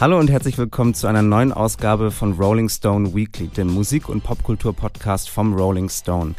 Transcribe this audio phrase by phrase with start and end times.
[0.00, 4.24] Hallo und herzlich willkommen zu einer neuen Ausgabe von Rolling Stone Weekly, dem Musik- und
[4.24, 6.34] Popkultur-Podcast vom Rolling Stone.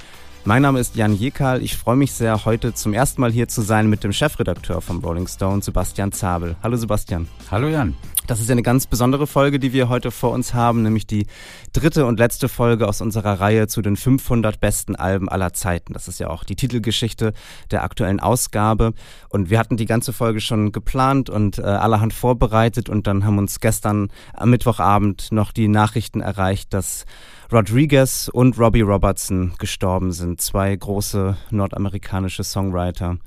[0.45, 1.61] Mein Name ist Jan Jekal.
[1.61, 4.97] Ich freue mich sehr, heute zum ersten Mal hier zu sein mit dem Chefredakteur vom
[5.01, 6.55] Rolling Stone, Sebastian Zabel.
[6.63, 7.27] Hallo Sebastian.
[7.51, 7.95] Hallo Jan.
[8.31, 11.27] Das ist ja eine ganz besondere Folge, die wir heute vor uns haben, nämlich die
[11.73, 15.91] dritte und letzte Folge aus unserer Reihe zu den 500 besten Alben aller Zeiten.
[15.91, 17.33] Das ist ja auch die Titelgeschichte
[17.71, 18.93] der aktuellen Ausgabe.
[19.27, 23.37] Und wir hatten die ganze Folge schon geplant und äh, allerhand vorbereitet und dann haben
[23.37, 27.03] uns gestern am Mittwochabend noch die Nachrichten erreicht, dass
[27.51, 33.17] Rodriguez und Robbie Robertson gestorben sind, zwei große nordamerikanische Songwriter.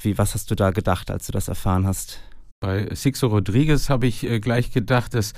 [0.00, 2.18] Wie, was hast du da gedacht, als du das erfahren hast?
[2.60, 5.32] Bei Sixo Rodriguez habe ich äh, gleich gedacht, dass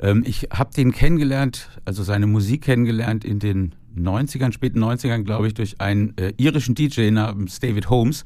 [0.00, 5.46] ähm, ich habe den kennengelernt, also seine Musik kennengelernt in den 90ern, späten 90ern, glaube
[5.46, 8.24] ich, durch einen äh, irischen DJ namens David Holmes,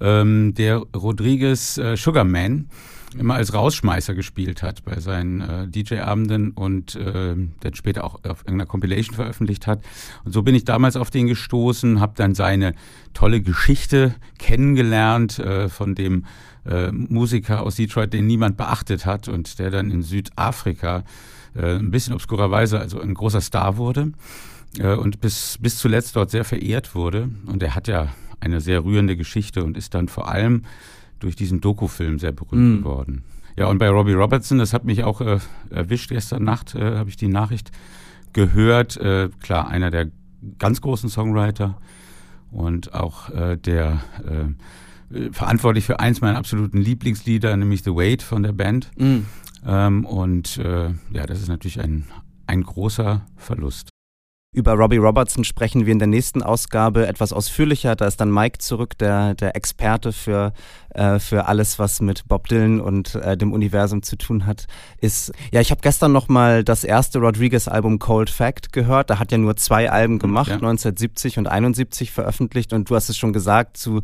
[0.00, 2.68] ähm, der Rodriguez äh, Sugarman
[3.16, 8.40] immer als Rausschmeißer gespielt hat bei seinen äh, DJ-Abenden und äh, dann später auch auf
[8.40, 9.80] irgendeiner Compilation veröffentlicht hat.
[10.24, 12.74] Und so bin ich damals auf den gestoßen, habe dann seine
[13.14, 16.24] tolle Geschichte kennengelernt äh, von dem
[16.68, 21.04] äh, Musiker aus Detroit, den niemand beachtet hat und der dann in Südafrika
[21.54, 24.12] äh, ein bisschen obskurerweise also ein großer Star wurde
[24.78, 27.30] äh, und bis, bis zuletzt dort sehr verehrt wurde.
[27.46, 28.08] Und er hat ja
[28.40, 30.62] eine sehr rührende Geschichte und ist dann vor allem
[31.20, 32.82] durch diesen Dokufilm sehr berühmt mhm.
[32.82, 33.24] geworden.
[33.56, 35.38] Ja, und bei Robbie Robertson, das hat mich auch äh,
[35.70, 37.70] erwischt gestern Nacht, äh, habe ich die Nachricht
[38.34, 38.98] gehört.
[38.98, 40.10] Äh, klar, einer der
[40.58, 41.80] ganz großen Songwriter
[42.50, 44.52] und auch äh, der äh,
[45.32, 48.90] verantwortlich für eins meiner absoluten Lieblingslieder, nämlich The Wait von der Band.
[48.96, 49.26] Mhm.
[49.66, 52.06] Ähm, und äh, ja, das ist natürlich ein,
[52.46, 53.90] ein großer Verlust.
[54.56, 57.94] Über Robbie Robertson sprechen wir in der nächsten Ausgabe etwas ausführlicher.
[57.94, 60.54] Da ist dann Mike zurück, der, der Experte für,
[60.94, 64.66] äh, für alles, was mit Bob Dylan und äh, dem Universum zu tun hat.
[64.98, 69.10] Ist ja, ich habe gestern noch mal das erste Rodriguez-Album Cold Fact gehört.
[69.10, 70.54] Da hat ja nur zwei Alben gemacht, ja.
[70.54, 72.72] 1970 und 71 veröffentlicht.
[72.72, 74.00] Und du hast es schon gesagt, zu,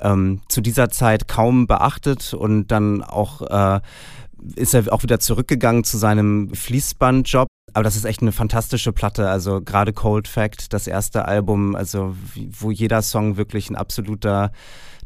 [0.00, 3.80] ähm, zu dieser Zeit kaum beachtet und dann auch äh,
[4.56, 7.48] ist er auch wieder zurückgegangen zu seinem Fließbandjob.
[7.72, 9.28] Aber das ist echt eine fantastische Platte.
[9.28, 12.16] Also gerade Cold Fact, das erste Album, also
[12.58, 14.50] wo jeder Song wirklich ein absoluter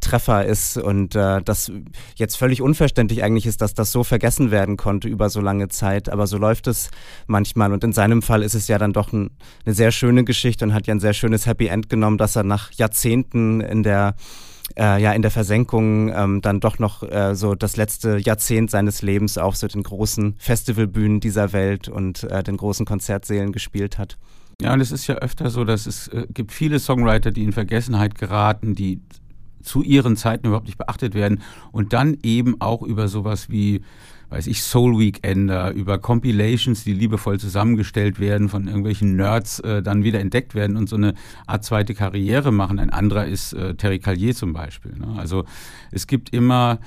[0.01, 1.73] Treffer ist und äh, das
[2.17, 6.09] jetzt völlig unverständlich eigentlich ist, dass das so vergessen werden konnte über so lange Zeit.
[6.09, 6.91] Aber so läuft es
[7.27, 7.73] manchmal.
[7.73, 9.31] Und in seinem Fall ist es ja dann doch ein,
[9.65, 12.45] eine sehr schöne Geschichte und hat ja ein sehr schönes Happy End genommen, dass er
[12.45, 14.15] nach Jahrzehnten in der
[14.77, 19.03] äh, ja in der Versenkung ähm, dann doch noch äh, so das letzte Jahrzehnt seines
[19.03, 24.17] Lebens auf so den großen Festivalbühnen dieser Welt und äh, den großen Konzertsälen gespielt hat.
[24.61, 27.53] Ja, und es ist ja öfter so, dass es äh, gibt viele Songwriter, die in
[27.53, 29.01] Vergessenheit geraten, die
[29.63, 31.43] zu ihren Zeiten überhaupt nicht beachtet werden
[31.73, 33.83] und dann eben auch über sowas wie
[34.35, 40.03] weiß ich, Soul Weekender, über Compilations, die liebevoll zusammengestellt werden, von irgendwelchen Nerds äh, dann
[40.03, 41.15] wieder entdeckt werden und so eine
[41.47, 42.81] Art zweite Karriere machen.
[42.81, 44.93] Ein anderer ist äh, Terry Callier zum Beispiel.
[44.99, 45.15] Ne?
[45.17, 45.45] Also
[45.93, 46.81] es gibt immer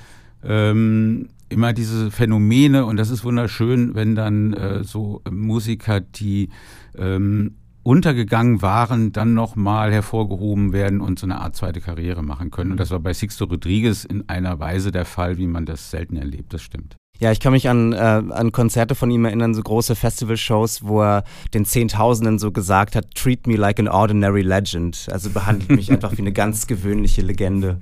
[0.44, 6.50] ähm, immer diese Phänomene und das ist wunderschön, wenn dann äh, so Musiker, die
[6.98, 12.72] ähm, untergegangen waren, dann nochmal hervorgehoben werden und so eine Art zweite Karriere machen können.
[12.72, 16.16] Und das war bei Sixto Rodriguez in einer Weise der Fall, wie man das selten
[16.16, 16.52] erlebt.
[16.52, 16.98] Das stimmt.
[17.20, 21.02] Ja, ich kann mich an, äh, an Konzerte von ihm erinnern, so große Festivalshows, wo
[21.02, 25.08] er den Zehntausenden so gesagt hat, treat me like an ordinary legend.
[25.10, 27.80] Also behandelt mich einfach wie eine ganz gewöhnliche Legende.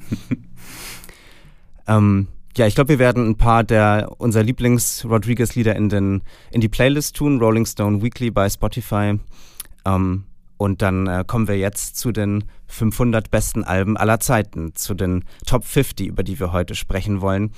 [1.87, 6.71] ähm, ja, ich glaube, wir werden ein paar der unser Lieblings-Rodriguez-Lieder in, den, in die
[6.71, 9.19] Playlist tun, Rolling Stone Weekly bei Spotify.
[9.85, 10.25] Ähm,
[10.59, 15.25] und dann äh, kommen wir jetzt zu den 500 besten Alben aller Zeiten, zu den
[15.47, 17.53] Top 50, über die wir heute sprechen wollen.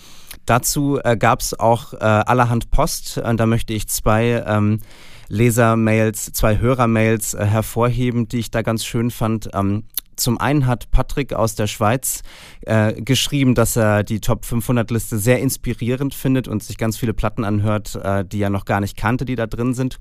[0.47, 3.19] Dazu äh, gab es auch äh, allerhand Post.
[3.19, 4.81] Und da möchte ich zwei ähm,
[5.29, 9.51] Lesermails, zwei Hörermails äh, hervorheben, die ich da ganz schön fand.
[9.55, 9.85] Ähm,
[10.17, 12.23] zum einen hat Patrick aus der Schweiz
[12.63, 17.15] äh, geschrieben, dass er die Top 500 Liste sehr inspirierend findet und sich ganz viele
[17.15, 19.99] Platten anhört, äh, die er noch gar nicht kannte, die da drin sind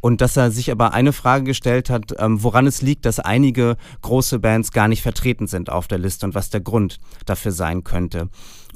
[0.00, 3.76] und dass er sich aber eine Frage gestellt hat, ähm, woran es liegt, dass einige
[4.02, 7.84] große Bands gar nicht vertreten sind auf der Liste und was der Grund dafür sein
[7.84, 8.28] könnte.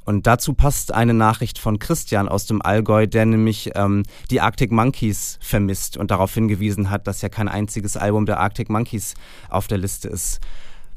[0.04, 4.72] Und dazu passt eine Nachricht von Christian aus dem Allgäu, der nämlich ähm, die Arctic
[4.72, 9.14] Monkeys vermisst und darauf hingewiesen hat, dass ja kein einziges Album der Arctic Monkeys
[9.48, 10.40] auf der Liste ist.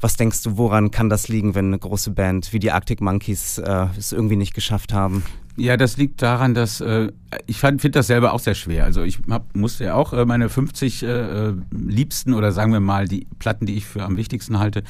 [0.00, 3.58] Was denkst du, woran kann das liegen, wenn eine große Band wie die Arctic Monkeys
[3.58, 5.24] äh, es irgendwie nicht geschafft haben?
[5.56, 7.10] Ja, das liegt daran, dass äh,
[7.46, 8.84] ich finde das selber auch sehr schwer.
[8.84, 12.80] Also ich hab, musste ja auch äh, meine 50 äh, äh, liebsten oder sagen wir
[12.80, 14.82] mal die Platten, die ich für am wichtigsten halte,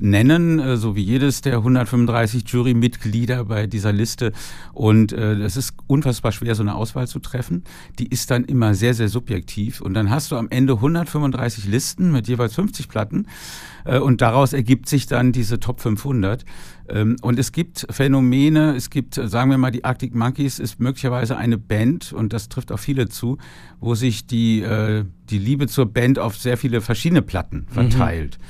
[0.00, 4.32] nennen, äh, so wie jedes der 135 Jurymitglieder bei dieser Liste.
[4.72, 7.64] Und äh, das ist unfassbar schwer, so eine Auswahl zu treffen.
[7.98, 9.82] Die ist dann immer sehr, sehr subjektiv.
[9.82, 13.26] Und dann hast du am Ende 135 Listen mit jeweils 50 Platten.
[13.84, 16.44] Äh, und daraus ergibt sich dann diese Top 500.
[16.88, 21.36] Ähm, und es gibt Phänomene, es gibt, sagen wir mal, die Arctic Monkeys ist möglicherweise
[21.36, 23.38] eine Band, und das trifft auf viele zu,
[23.80, 27.72] wo sich die, äh, die Liebe zur Band auf sehr viele verschiedene Platten mhm.
[27.72, 28.38] verteilt.
[28.38, 28.46] Mhm.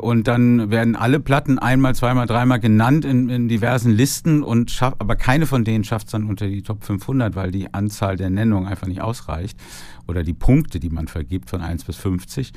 [0.00, 5.00] Und dann werden alle Platten einmal, zweimal, dreimal genannt in, in diversen Listen und schafft,
[5.00, 8.28] aber keine von denen schafft es dann unter die Top 500, weil die Anzahl der
[8.28, 9.58] Nennungen einfach nicht ausreicht
[10.06, 12.52] oder die Punkte, die man vergibt von 1 bis 50.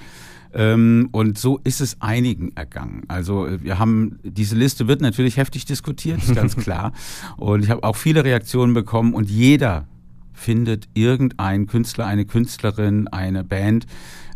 [0.54, 3.04] Ähm, und so ist es einigen ergangen.
[3.08, 6.94] Also äh, wir haben, diese Liste wird natürlich heftig diskutiert, ist ganz klar.
[7.38, 9.88] Und ich habe auch viele Reaktionen bekommen und jeder
[10.38, 13.88] findet irgendein Künstler, eine Künstlerin, eine Band,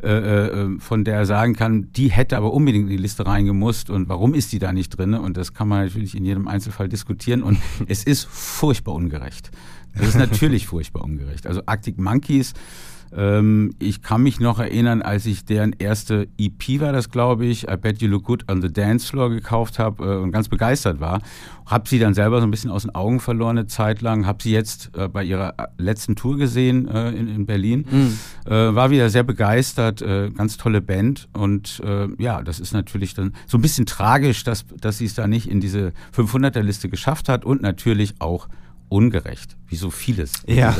[0.01, 3.91] äh, äh, von der er sagen kann, die hätte aber unbedingt in die Liste reingemusst
[3.91, 5.13] und warum ist die da nicht drin?
[5.13, 9.51] Und das kann man natürlich in jedem Einzelfall diskutieren und es ist furchtbar ungerecht.
[9.93, 11.45] Es ist natürlich furchtbar ungerecht.
[11.45, 12.53] Also Arctic Monkeys
[13.15, 17.67] ähm, ich kann mich noch erinnern, als ich deren erste EP war, das glaube ich,
[17.67, 20.99] I Bet You Look Good on the Dance Floor gekauft habe äh, und ganz begeistert
[20.99, 21.21] war.
[21.65, 24.25] Habe sie dann selber so ein bisschen aus den Augen verloren eine Zeit lang.
[24.25, 27.85] Habe sie jetzt äh, bei ihrer äh, letzten Tour gesehen äh, in, in, Berlin.
[27.89, 28.17] Mhm.
[28.45, 31.27] Äh, war wieder sehr begeistert, äh, ganz tolle Band.
[31.33, 31.81] Und
[32.17, 35.49] ja, das ist natürlich dann so ein bisschen tragisch, dass, dass sie es da nicht
[35.49, 38.47] in diese 500er-Liste geschafft hat und natürlich auch
[38.91, 40.33] ungerecht, wie so vieles.
[40.45, 40.75] Ja.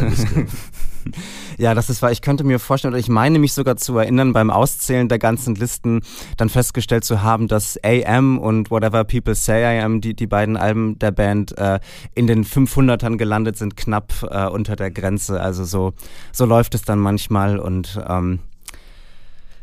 [1.57, 2.11] ja, das ist wahr.
[2.11, 5.55] Ich könnte mir vorstellen, oder ich meine mich sogar zu erinnern, beim Auszählen der ganzen
[5.55, 6.01] Listen
[6.35, 10.57] dann festgestellt zu haben, dass AM und Whatever People Say I Am, die, die beiden
[10.57, 11.79] Alben der Band, äh,
[12.13, 15.39] in den 500ern gelandet sind, knapp äh, unter der Grenze.
[15.39, 15.93] Also so,
[16.33, 18.39] so läuft es dann manchmal und ähm,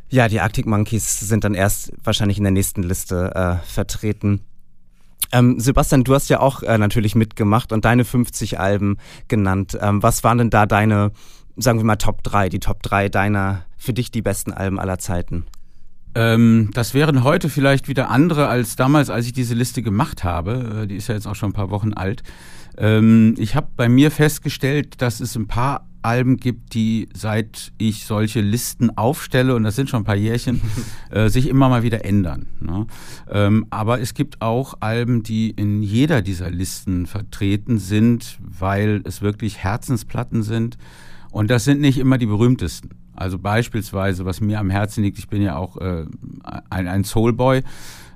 [0.09, 4.41] ja, die Arctic Monkeys sind dann erst wahrscheinlich in der nächsten Liste äh, vertreten.
[5.33, 8.97] Ähm, Sebastian, du hast ja auch äh, natürlich mitgemacht und deine 50 Alben
[9.29, 9.79] genannt.
[9.81, 11.13] Ähm, was waren denn da deine,
[11.57, 14.99] sagen wir mal, Top 3, die Top 3 deiner, für dich die besten Alben aller
[14.99, 15.45] Zeiten?
[16.15, 20.83] Ähm, das wären heute vielleicht wieder andere als damals, als ich diese Liste gemacht habe.
[20.83, 22.23] Äh, die ist ja jetzt auch schon ein paar Wochen alt.
[22.77, 28.05] Ähm, ich habe bei mir festgestellt, dass es ein paar Alben gibt, die seit ich
[28.05, 30.61] solche Listen aufstelle, und das sind schon ein paar Jährchen,
[31.11, 32.47] äh, sich immer mal wieder ändern.
[32.61, 32.87] Ne?
[33.31, 39.23] Ähm, aber es gibt auch Alben, die in jeder dieser Listen vertreten sind, weil es
[39.23, 40.79] wirklich Herzensplatten sind.
[41.31, 42.91] Und das sind nicht immer die berühmtesten.
[43.19, 46.06] Also beispielsweise, was mir am Herzen liegt, ich bin ja auch äh,
[46.70, 47.62] ein, ein Soulboy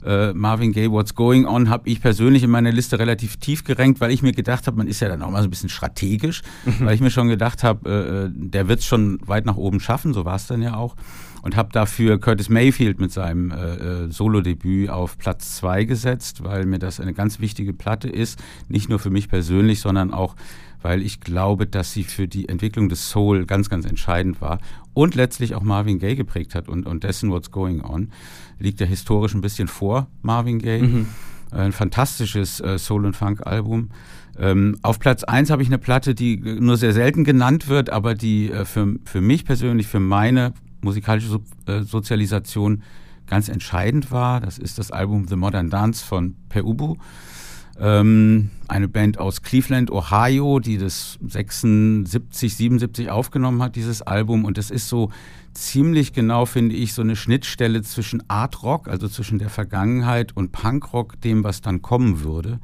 [0.05, 4.01] äh, Marvin Gaye, What's Going On, habe ich persönlich in meiner Liste relativ tief gerankt,
[4.01, 6.43] weil ich mir gedacht habe, man ist ja dann auch mal so ein bisschen strategisch,
[6.65, 6.87] mhm.
[6.87, 10.13] weil ich mir schon gedacht habe, äh, der wird es schon weit nach oben schaffen,
[10.13, 10.97] so war es dann ja auch.
[11.43, 16.67] Und habe dafür Curtis Mayfield mit seinem äh, äh, Solo-Debüt auf Platz zwei gesetzt, weil
[16.67, 18.41] mir das eine ganz wichtige Platte ist.
[18.69, 20.37] Nicht nur für mich persönlich, sondern auch
[20.83, 24.59] weil ich glaube, dass sie für die Entwicklung des Soul ganz, ganz entscheidend war
[24.95, 28.11] und letztlich auch Marvin Gaye geprägt hat und, und dessen What's Going On.
[28.59, 30.83] Liegt ja historisch ein bisschen vor Marvin Gaye.
[30.83, 31.07] Mhm.
[31.51, 33.91] Ein fantastisches äh, Soul- und Funk-Album.
[34.39, 38.15] Ähm, auf Platz 1 habe ich eine Platte, die nur sehr selten genannt wird, aber
[38.15, 42.83] die äh, für, für mich persönlich, für meine musikalische so äh, Sozialisation
[43.27, 44.41] ganz entscheidend war.
[44.41, 46.97] Das ist das Album The Modern Dance von Per Ubu.
[47.79, 54.45] Ähm, eine Band aus Cleveland, Ohio, die das 76, 77 aufgenommen hat, dieses Album.
[54.45, 55.11] Und es ist so
[55.55, 60.53] ziemlich genau, finde ich, so eine Schnittstelle zwischen Art Rock, also zwischen der Vergangenheit und
[60.53, 62.61] Punkrock, dem, was dann kommen würde.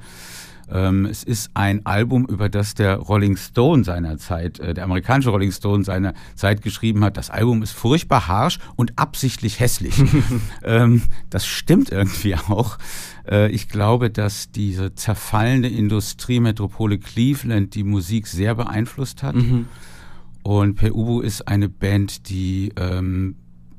[0.71, 5.31] Ähm, es ist ein Album, über das der Rolling Stone seiner Zeit, äh, der amerikanische
[5.31, 7.17] Rolling Stone seiner Zeit geschrieben hat.
[7.17, 10.03] Das Album ist furchtbar harsh und absichtlich hässlich.
[10.63, 12.79] ähm, das stimmt irgendwie auch.
[13.29, 19.37] Äh, ich glaube, dass diese zerfallende Industriemetropole Cleveland die Musik sehr beeinflusst hat.
[19.37, 19.67] Mhm.
[20.43, 23.37] Und Per Ubu ist eine Band, die ähm,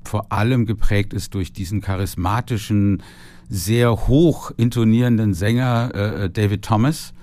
[0.10, 3.04] vor allem geprägt ist durch diesen charismatischen,
[3.48, 7.13] sehr hoch intonierenden Sänger äh, David Thomas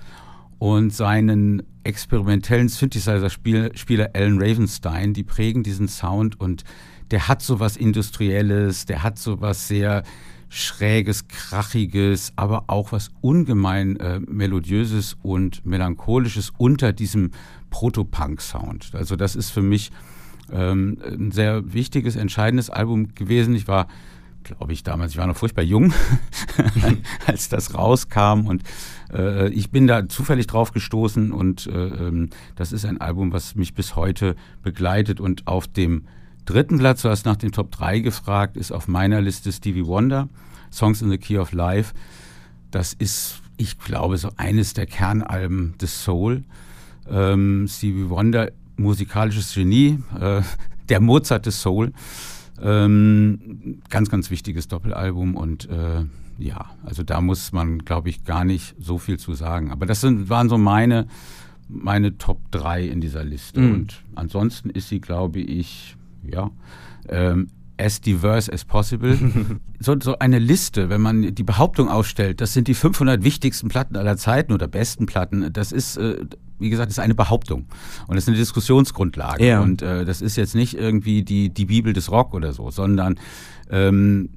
[0.57, 6.63] und seinen experimentellen Synthesizer-Spieler Alan Ravenstein, die prägen diesen Sound und
[7.11, 10.03] der hat so was Industrielles, der hat so was sehr
[10.49, 17.31] Schräges, Krachiges, aber auch was ungemein äh, Melodiöses und Melancholisches unter diesem
[17.69, 18.91] Proto-Punk-Sound.
[18.93, 19.91] Also das ist für mich
[20.51, 23.55] ähm, ein sehr wichtiges, entscheidendes Album gewesen.
[23.55, 23.87] Ich war
[24.47, 25.93] glaube ich, damals, ich war noch furchtbar jung,
[27.27, 28.63] als das rauskam und
[29.13, 33.55] äh, ich bin da zufällig drauf gestoßen und äh, ähm, das ist ein Album, was
[33.55, 36.05] mich bis heute begleitet und auf dem
[36.45, 40.29] dritten Platz, du hast nach den Top 3 gefragt, ist auf meiner Liste Stevie Wonder,
[40.71, 41.93] Songs in the Key of Life.
[42.71, 46.43] Das ist, ich glaube, so eines der Kernalben des Soul.
[47.09, 50.41] Ähm, Stevie Wonder, musikalisches Genie, äh,
[50.89, 51.91] der Mozart des Soul.
[52.61, 56.05] Ähm, ganz, ganz wichtiges Doppelalbum und äh,
[56.39, 59.71] ja, also da muss man, glaube ich, gar nicht so viel zu sagen.
[59.71, 61.07] Aber das sind, waren so meine,
[61.67, 63.59] meine Top 3 in dieser Liste.
[63.59, 63.73] Mhm.
[63.73, 66.51] Und ansonsten ist sie, glaube ich, ja,
[67.09, 69.17] ähm, as diverse as possible.
[69.79, 73.95] so, so eine Liste, wenn man die Behauptung aufstellt, das sind die 500 wichtigsten Platten
[73.95, 76.25] aller Zeiten oder besten Platten, das ist, äh,
[76.59, 77.65] wie gesagt, ist eine Behauptung.
[78.07, 79.45] Und das ist eine Diskussionsgrundlage.
[79.45, 79.61] Ja.
[79.61, 83.19] Und äh, das ist jetzt nicht irgendwie die, die Bibel des Rock oder so, sondern
[83.69, 84.29] ähm,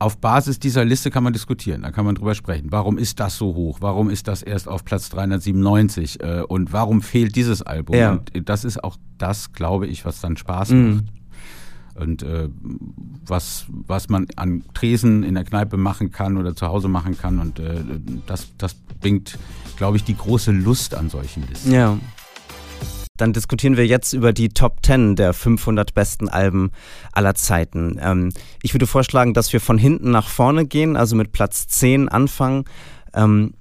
[0.00, 2.68] auf Basis dieser Liste kann man diskutieren, da kann man drüber sprechen.
[2.70, 3.78] Warum ist das so hoch?
[3.82, 6.20] Warum ist das erst auf Platz 397?
[6.22, 7.94] Äh, und warum fehlt dieses Album?
[7.94, 8.12] Ja.
[8.12, 11.04] Und das ist auch das, glaube ich, was dann Spaß mhm.
[12.00, 12.48] Und äh,
[13.26, 17.38] was, was man an Tresen in der Kneipe machen kann oder zu Hause machen kann.
[17.38, 17.82] Und äh,
[18.26, 19.38] das, das bringt,
[19.76, 21.72] glaube ich, die große Lust an solchen Listen.
[21.72, 21.98] Ja.
[23.16, 26.70] Dann diskutieren wir jetzt über die Top 10 der 500 besten Alben
[27.12, 27.98] aller Zeiten.
[28.00, 32.08] Ähm, ich würde vorschlagen, dass wir von hinten nach vorne gehen, also mit Platz 10
[32.08, 32.64] anfangen.
[33.12, 33.52] Ähm,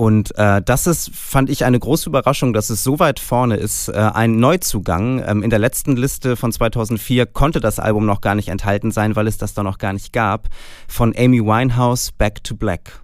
[0.00, 3.88] und äh, das ist, fand ich, eine große Überraschung, dass es so weit vorne ist.
[3.88, 5.22] Äh, ein Neuzugang.
[5.26, 9.14] Ähm, in der letzten Liste von 2004 konnte das Album noch gar nicht enthalten sein,
[9.14, 10.48] weil es das da noch gar nicht gab.
[10.88, 13.02] Von Amy Winehouse, Back to Black.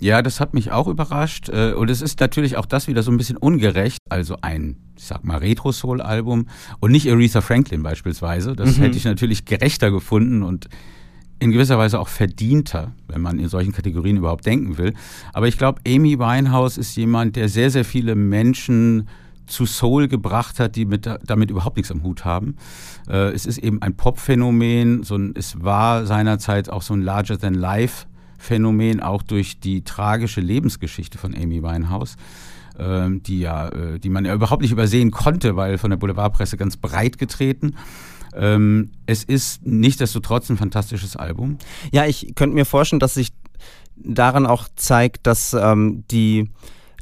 [0.00, 1.50] Ja, das hat mich auch überrascht.
[1.50, 3.98] Äh, und es ist natürlich auch das wieder so ein bisschen ungerecht.
[4.08, 6.48] Also ein, ich sag mal, Retro-Soul-Album
[6.80, 8.56] und nicht Aretha Franklin beispielsweise.
[8.56, 8.84] Das mhm.
[8.84, 10.70] hätte ich natürlich gerechter gefunden und
[11.40, 14.94] in gewisser Weise auch verdienter, wenn man in solchen Kategorien überhaupt denken will.
[15.32, 19.08] Aber ich glaube, Amy Winehouse ist jemand, der sehr, sehr viele Menschen
[19.48, 22.56] zu Soul gebracht hat, die mit, damit überhaupt nichts am Hut haben.
[23.08, 29.22] Äh, es ist eben ein Pop-Phänomen, so es war seinerzeit auch so ein Larger-than-Life-Phänomen, auch
[29.22, 32.16] durch die tragische Lebensgeschichte von Amy Winehouse,
[32.78, 36.56] äh, die ja, äh, die man ja überhaupt nicht übersehen konnte, weil von der Boulevardpresse
[36.56, 37.74] ganz breit getreten.
[38.38, 41.58] Ähm, es ist nichtsdestotrotz ein fantastisches Album.
[41.92, 43.32] Ja, ich könnte mir vorstellen, dass sich
[43.96, 46.50] daran auch zeigt, dass ähm, die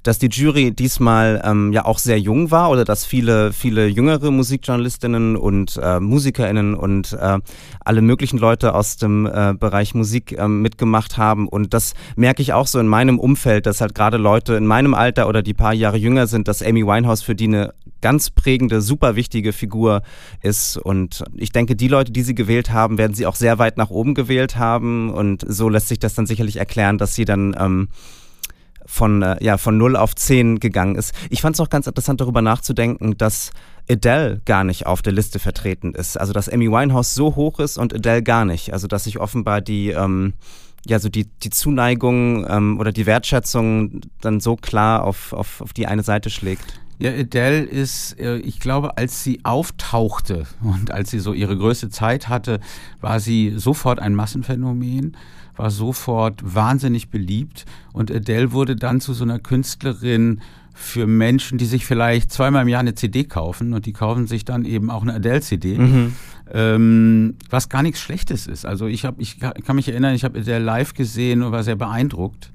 [0.06, 4.30] dass die Jury diesmal ähm, ja auch sehr jung war oder dass viele, viele jüngere
[4.30, 7.38] Musikjournalistinnen und äh, MusikerInnen und äh,
[7.80, 11.48] alle möglichen Leute aus dem äh, Bereich Musik äh, mitgemacht haben.
[11.48, 14.94] Und das merke ich auch so in meinem Umfeld, dass halt gerade Leute in meinem
[14.94, 18.82] Alter oder die paar Jahre jünger sind, dass Amy Winehouse für die eine ganz prägende,
[18.82, 20.02] super wichtige Figur
[20.42, 20.76] ist.
[20.76, 23.90] Und ich denke, die Leute, die sie gewählt haben, werden sie auch sehr weit nach
[23.90, 25.10] oben gewählt haben.
[25.10, 27.88] Und so lässt sich das dann sicherlich erklären, dass sie dann ähm,
[28.87, 31.12] von, äh, ja, von 0 auf 10 gegangen ist.
[31.31, 33.50] Ich fand es auch ganz interessant, darüber nachzudenken, dass
[33.88, 36.19] Adele gar nicht auf der Liste vertreten ist.
[36.19, 38.73] Also dass Amy Winehouse so hoch ist und Adele gar nicht.
[38.73, 40.35] Also dass sich offenbar die, ähm,
[40.87, 45.73] ja, so die, die Zuneigung ähm, oder die Wertschätzung dann so klar auf, auf, auf
[45.73, 46.81] die eine Seite schlägt.
[46.99, 51.90] Ja, Adele ist, äh, ich glaube, als sie auftauchte und als sie so ihre größte
[51.90, 52.61] Zeit hatte,
[53.00, 55.16] war sie sofort ein Massenphänomen
[55.56, 60.40] war sofort wahnsinnig beliebt und Adele wurde dann zu so einer Künstlerin
[60.75, 64.44] für Menschen, die sich vielleicht zweimal im Jahr eine CD kaufen und die kaufen sich
[64.44, 65.78] dann eben auch eine Adele-CD.
[65.78, 66.12] Mhm.
[66.52, 68.66] Ähm, was gar nichts Schlechtes ist.
[68.66, 71.76] Also ich habe, ich kann mich erinnern, ich habe Adele live gesehen und war sehr
[71.76, 72.52] beeindruckt.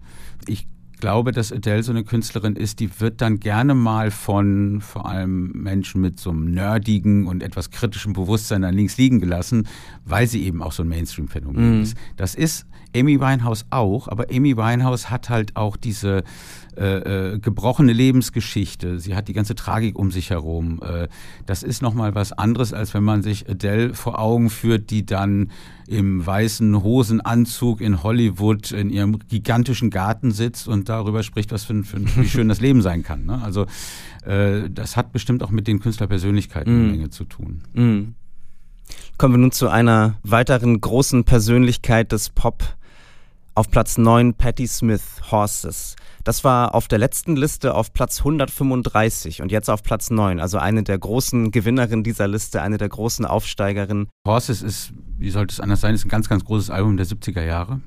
[0.48, 0.68] Ich
[1.02, 5.52] glaube, dass Adele so eine Künstlerin ist, die wird dann gerne mal von vor allem
[5.54, 9.68] Menschen mit so einem nerdigen und etwas kritischem Bewusstsein dann links liegen gelassen,
[10.06, 11.82] weil sie eben auch so ein Mainstream-Phänomen mhm.
[11.82, 11.98] ist.
[12.16, 16.24] Das ist Amy Winehouse auch, aber Amy Winehouse hat halt auch diese
[16.78, 19.00] äh, äh, gebrochene Lebensgeschichte.
[19.00, 20.80] Sie hat die ganze Tragik um sich herum.
[20.82, 21.10] Äh,
[21.46, 25.52] das ist nochmal was anderes, als wenn man sich Adele vor Augen führt, die dann
[25.88, 31.84] im weißen Hosenanzug in Hollywood in ihrem gigantischen Garten sitzt und darüber spricht, was für,
[31.84, 33.26] für wie schön das Leben sein kann.
[33.26, 33.42] Ne?
[33.44, 33.66] Also
[34.26, 36.80] äh, das hat bestimmt auch mit den Künstlerpersönlichkeiten mm.
[36.80, 37.64] eine Menge zu tun.
[37.74, 38.16] Mm.
[39.18, 42.64] Kommen wir nun zu einer weiteren großen Persönlichkeit des Pop.
[43.62, 45.96] Auf Platz 9 Patti Smith, Horses.
[46.24, 50.40] Das war auf der letzten Liste auf Platz 135 und jetzt auf Platz 9.
[50.40, 54.08] Also eine der großen Gewinnerinnen dieser Liste, eine der großen Aufsteigerinnen.
[54.28, 57.44] Horses ist, wie sollte es anders sein, ist ein ganz, ganz großes Album der 70er
[57.44, 57.82] Jahre.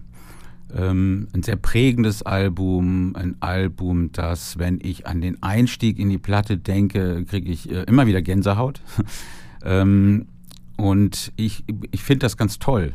[0.73, 6.19] Ähm, ein sehr prägendes Album, ein Album, das, wenn ich an den Einstieg in die
[6.19, 8.81] Platte denke, kriege ich äh, immer wieder Gänsehaut.
[9.65, 10.29] ähm,
[10.77, 12.95] und ich, ich finde das ganz toll,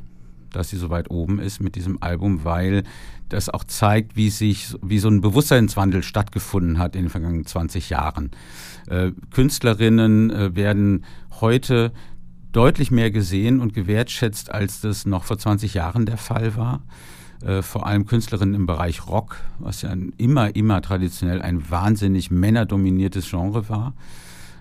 [0.51, 2.83] dass sie so weit oben ist mit diesem Album, weil
[3.29, 7.89] das auch zeigt, wie sich, wie so ein Bewusstseinswandel stattgefunden hat in den vergangenen 20
[7.89, 8.31] Jahren.
[8.87, 11.05] Äh, Künstlerinnen äh, werden
[11.39, 11.91] heute
[12.51, 16.81] deutlich mehr gesehen und gewertschätzt, als das noch vor 20 Jahren der Fall war.
[17.43, 23.29] Äh, vor allem Künstlerinnen im Bereich Rock, was ja immer, immer traditionell ein wahnsinnig männerdominiertes
[23.29, 23.93] Genre war.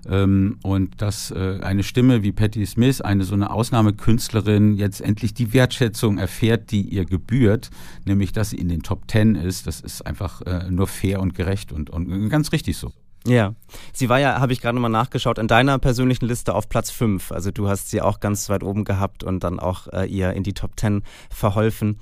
[0.08, 5.34] Ähm, und dass äh, eine Stimme wie Patti Smith, eine so eine Ausnahmekünstlerin, jetzt endlich
[5.34, 7.70] die Wertschätzung erfährt, die ihr gebührt,
[8.04, 11.34] nämlich dass sie in den Top Ten ist, das ist einfach äh, nur fair und
[11.34, 12.92] gerecht und, und ganz richtig so.
[13.26, 13.54] Ja,
[13.92, 17.32] sie war ja, habe ich gerade nochmal nachgeschaut, in deiner persönlichen Liste auf Platz 5.
[17.32, 20.44] Also du hast sie auch ganz weit oben gehabt und dann auch äh, ihr in
[20.44, 21.98] die Top 10 verholfen.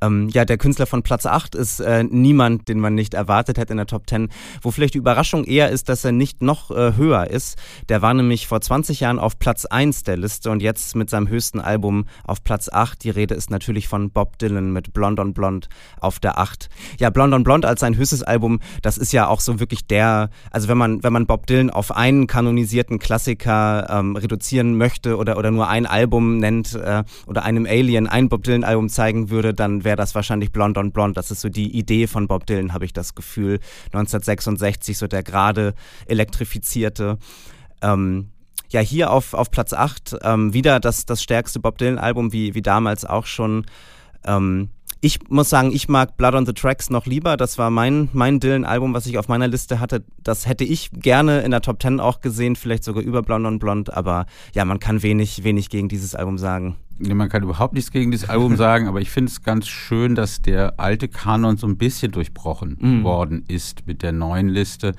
[0.00, 3.72] Ähm, ja, der Künstler von Platz 8 ist äh, niemand, den man nicht erwartet hätte
[3.72, 4.28] in der Top 10.
[4.62, 7.58] Wo vielleicht die Überraschung eher ist, dass er nicht noch äh, höher ist.
[7.88, 11.28] Der war nämlich vor 20 Jahren auf Platz 1 der Liste und jetzt mit seinem
[11.28, 13.02] höchsten Album auf Platz 8.
[13.02, 15.68] Die Rede ist natürlich von Bob Dylan mit Blond on Blond
[16.00, 16.68] auf der 8.
[16.98, 20.30] Ja, Blond on Blond als sein höchstes Album, das ist ja auch so wirklich der,
[20.50, 25.36] also wenn man, wenn man Bob Dylan auf einen kanonisierten Klassiker ähm, reduzieren möchte oder,
[25.38, 29.54] oder nur ein Album nennt äh, oder einem Alien ein Bob Dylan Album zeigen würde,
[29.54, 31.16] dann wäre das wahrscheinlich Blond on Blond.
[31.16, 33.60] Das ist so die Idee von Bob Dylan, habe ich das Gefühl.
[33.86, 35.74] 1966, so der gerade
[36.06, 37.18] elektrifizierte.
[37.82, 38.30] Ähm,
[38.70, 42.62] ja, hier auf, auf Platz 8 ähm, wieder das, das stärkste Bob Dylan-Album, wie, wie
[42.62, 43.66] damals auch schon.
[44.24, 47.36] Ähm, ich muss sagen, ich mag Blood on the Tracks noch lieber.
[47.36, 50.04] Das war mein, mein Dylan-Album, was ich auf meiner Liste hatte.
[50.22, 53.58] Das hätte ich gerne in der Top 10 auch gesehen, vielleicht sogar über Blond on
[53.58, 53.92] Blond.
[53.92, 56.76] Aber ja, man kann wenig, wenig gegen dieses Album sagen.
[56.98, 60.42] Man kann überhaupt nichts gegen dieses Album sagen, aber ich finde es ganz schön, dass
[60.42, 63.04] der alte Kanon so ein bisschen durchbrochen mm.
[63.04, 64.94] worden ist mit der neuen Liste.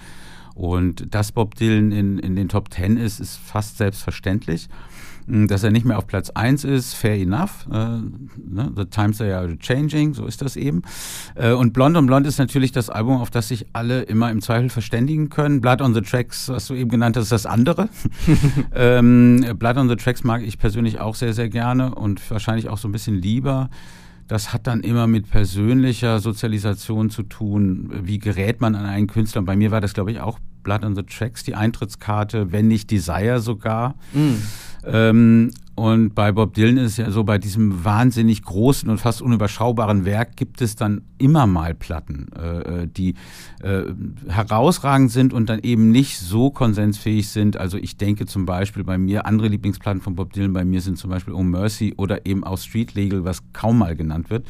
[0.56, 4.70] Und dass Bob Dylan in, in den Top 10 ist, ist fast selbstverständlich.
[5.30, 7.68] Hm, dass er nicht mehr auf Platz 1 ist, fair enough.
[7.72, 8.72] Äh, ne?
[8.76, 10.82] The Times Are Changing, so ist das eben.
[11.36, 14.42] Äh, und Blond on Blond ist natürlich das Album, auf das sich alle immer im
[14.42, 15.62] Zweifel verständigen können.
[15.62, 17.90] Blood on the Tracks, was du eben genannt hast, ist das andere.
[18.76, 22.80] ähm, Blood on the Tracks mag ich persönlich auch sehr, sehr gerne und wahrscheinlich auch
[22.80, 23.70] so ein bisschen lieber.
[24.28, 27.92] Das hat dann immer mit persönlicher Sozialisation zu tun.
[28.04, 29.40] Wie gerät man an einen Künstler?
[29.40, 32.68] Und bei mir war das, glaube ich, auch Blood on the Tracks, die Eintrittskarte, wenn
[32.68, 33.96] nicht Desire sogar.
[34.14, 34.36] Mm.
[34.86, 39.22] Ähm, und bei Bob Dylan ist es ja so, bei diesem wahnsinnig großen und fast
[39.22, 43.14] unüberschaubaren Werk gibt es dann immer mal Platten, äh, äh, die
[43.62, 43.84] äh,
[44.28, 47.56] herausragend sind und dann eben nicht so konsensfähig sind.
[47.56, 50.98] Also ich denke zum Beispiel bei mir, andere Lieblingsplatten von Bob Dylan bei mir sind
[50.98, 54.46] zum Beispiel Oh Mercy oder eben auch Street Legal, was kaum mal genannt wird.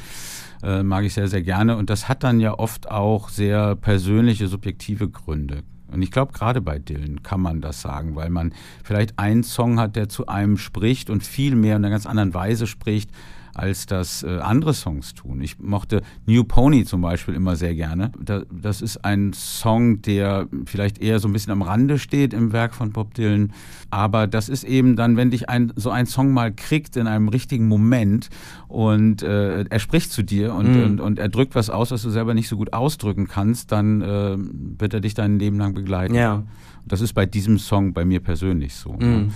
[0.63, 1.77] Äh, mag ich sehr, sehr gerne.
[1.77, 5.61] Und das hat dann ja oft auch sehr persönliche, subjektive Gründe.
[5.91, 9.79] Und ich glaube, gerade bei Dylan kann man das sagen, weil man vielleicht einen Song
[9.79, 13.09] hat, der zu einem spricht und viel mehr in einer ganz anderen Weise spricht,
[13.53, 15.41] als das äh, andere Songs tun.
[15.41, 18.11] Ich mochte New Pony zum Beispiel immer sehr gerne.
[18.19, 22.51] Da, das ist ein Song, der vielleicht eher so ein bisschen am Rande steht im
[22.51, 23.53] Werk von Bob Dylan.
[23.89, 27.27] Aber das ist eben dann, wenn dich ein, so ein Song mal kriegt in einem
[27.27, 28.29] richtigen Moment
[28.67, 30.83] und äh, er spricht zu dir und, mhm.
[30.83, 34.01] und, und, er drückt was aus, was du selber nicht so gut ausdrücken kannst, dann
[34.01, 36.15] äh, wird er dich dein Leben lang begleiten.
[36.15, 36.43] Ja.
[36.87, 38.95] Das ist bei diesem Song bei mir persönlich so.
[38.95, 39.05] Ne?
[39.05, 39.31] Mhm.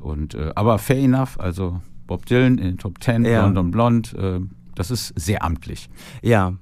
[0.00, 3.42] Und, äh, aber fair enough, also Bob Dylan in den Top Ten, ja.
[3.42, 4.14] London Blond.
[4.14, 4.40] Äh,
[4.74, 5.88] das ist sehr amtlich.
[6.22, 6.54] Ja,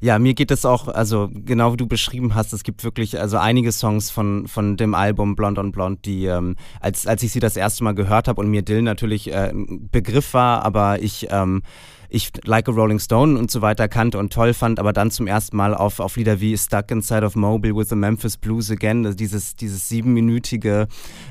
[0.00, 3.38] ja, mir geht es auch, also genau wie du beschrieben hast, es gibt wirklich also
[3.38, 7.40] einige Songs von, von dem Album Blond on Blond, die ähm, als, als ich sie
[7.40, 11.28] das erste Mal gehört habe und mir Dylan natürlich äh, ein Begriff war, aber ich
[11.30, 11.62] ähm,
[12.10, 15.26] ich Like a Rolling Stone und so weiter kannte und toll fand, aber dann zum
[15.26, 19.06] ersten Mal auf, auf Lieder wie Stuck Inside of Mobile with the Memphis Blues Again,
[19.06, 20.88] also dieses, dieses siebenminütige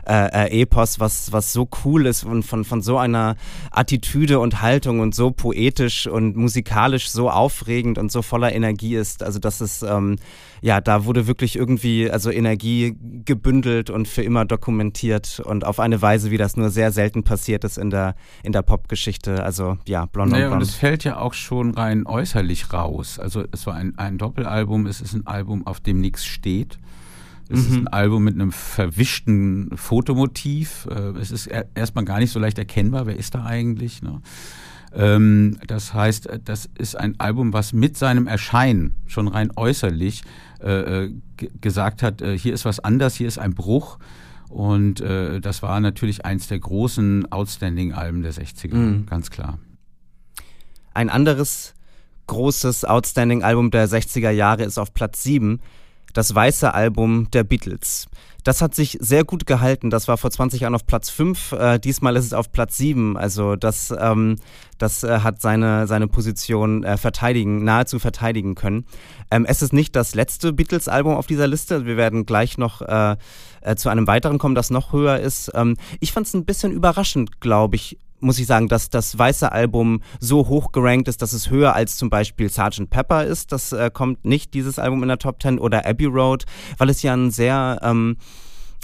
[0.07, 3.35] äh, äh, Epos, was, was so cool ist und von, von so einer
[3.71, 9.21] Attitüde und Haltung und so poetisch und musikalisch so aufregend und so voller Energie ist.
[9.21, 10.17] Also das ist, ähm,
[10.62, 12.95] ja, da wurde wirklich irgendwie also Energie
[13.26, 17.63] gebündelt und für immer dokumentiert und auf eine Weise, wie das nur sehr selten passiert
[17.63, 19.43] ist in der, in der Popgeschichte.
[19.43, 20.63] Also ja, Blond naja, und Blond.
[20.63, 23.19] Und es fällt ja auch schon rein äußerlich raus.
[23.19, 26.78] Also es war ein, ein Doppelalbum, es ist ein Album, auf dem nichts steht.
[27.50, 27.65] Es mhm.
[27.65, 30.88] ist ein Album mit einem verwischten Fotomotiv.
[30.91, 34.02] Äh, es ist erstmal gar nicht so leicht erkennbar, wer ist da eigentlich.
[34.02, 34.22] Ne?
[34.93, 40.24] Ähm, das heißt, das ist ein Album, was mit seinem Erscheinen schon rein äußerlich
[40.62, 41.13] äh, äh
[41.62, 43.98] gesagt hat, äh, hier ist was anders, hier ist ein Bruch.
[44.50, 49.06] Und äh, das war natürlich eins der großen Outstanding-Alben der 60er, mhm.
[49.06, 49.60] ganz klar.
[50.93, 51.76] Ein anderes
[52.28, 55.60] großes Outstanding-Album der 60er Jahre ist auf Platz 7
[56.13, 58.08] das weiße Album der Beatles.
[58.49, 59.91] Das hat sich sehr gut gehalten.
[59.91, 61.51] Das war vor 20 Jahren auf Platz 5.
[61.51, 63.15] Äh, diesmal ist es auf Platz 7.
[63.15, 64.38] Also das, ähm,
[64.79, 68.88] das äh, hat seine, seine Position äh, verteidigen, nahezu verteidigen können.
[69.29, 71.85] Ähm, es ist nicht das letzte Beatles-Album auf dieser Liste.
[71.85, 73.17] Wir werden gleich noch äh,
[73.62, 75.51] äh, zu einem weiteren kommen, das noch höher ist.
[75.53, 79.51] Ähm, ich fand es ein bisschen überraschend, glaube ich, muss ich sagen, dass das weiße
[79.51, 82.89] Album so hoch gerankt ist, dass es höher als zum Beispiel Sgt.
[82.89, 83.51] Pepper ist.
[83.51, 86.45] Das äh, kommt nicht, dieses Album in der Top 10 oder Abbey Road,
[86.77, 88.17] weil es ja ein sehr ähm,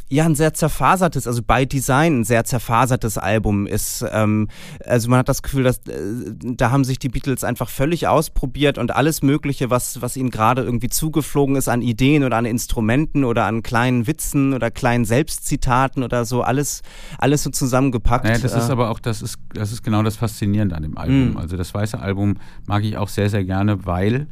[0.07, 4.05] ja ein sehr zerfasertes, also bei Design ein sehr zerfasertes Album ist.
[4.11, 4.49] Ähm,
[4.85, 5.93] also man hat das Gefühl, dass äh,
[6.39, 10.61] da haben sich die Beatles einfach völlig ausprobiert und alles Mögliche, was, was ihnen gerade
[10.61, 16.03] irgendwie zugeflogen ist an Ideen oder an Instrumenten oder an kleinen Witzen oder kleinen Selbstzitaten
[16.03, 16.83] oder so, alles,
[17.17, 18.25] alles so zusammengepackt.
[18.25, 18.71] Naja, das ist äh.
[18.71, 21.33] aber auch, das ist, das ist genau das Faszinierende an dem Album.
[21.33, 21.37] Mm.
[21.37, 22.35] Also das weiße Album
[22.67, 24.27] mag ich auch sehr, sehr gerne, weil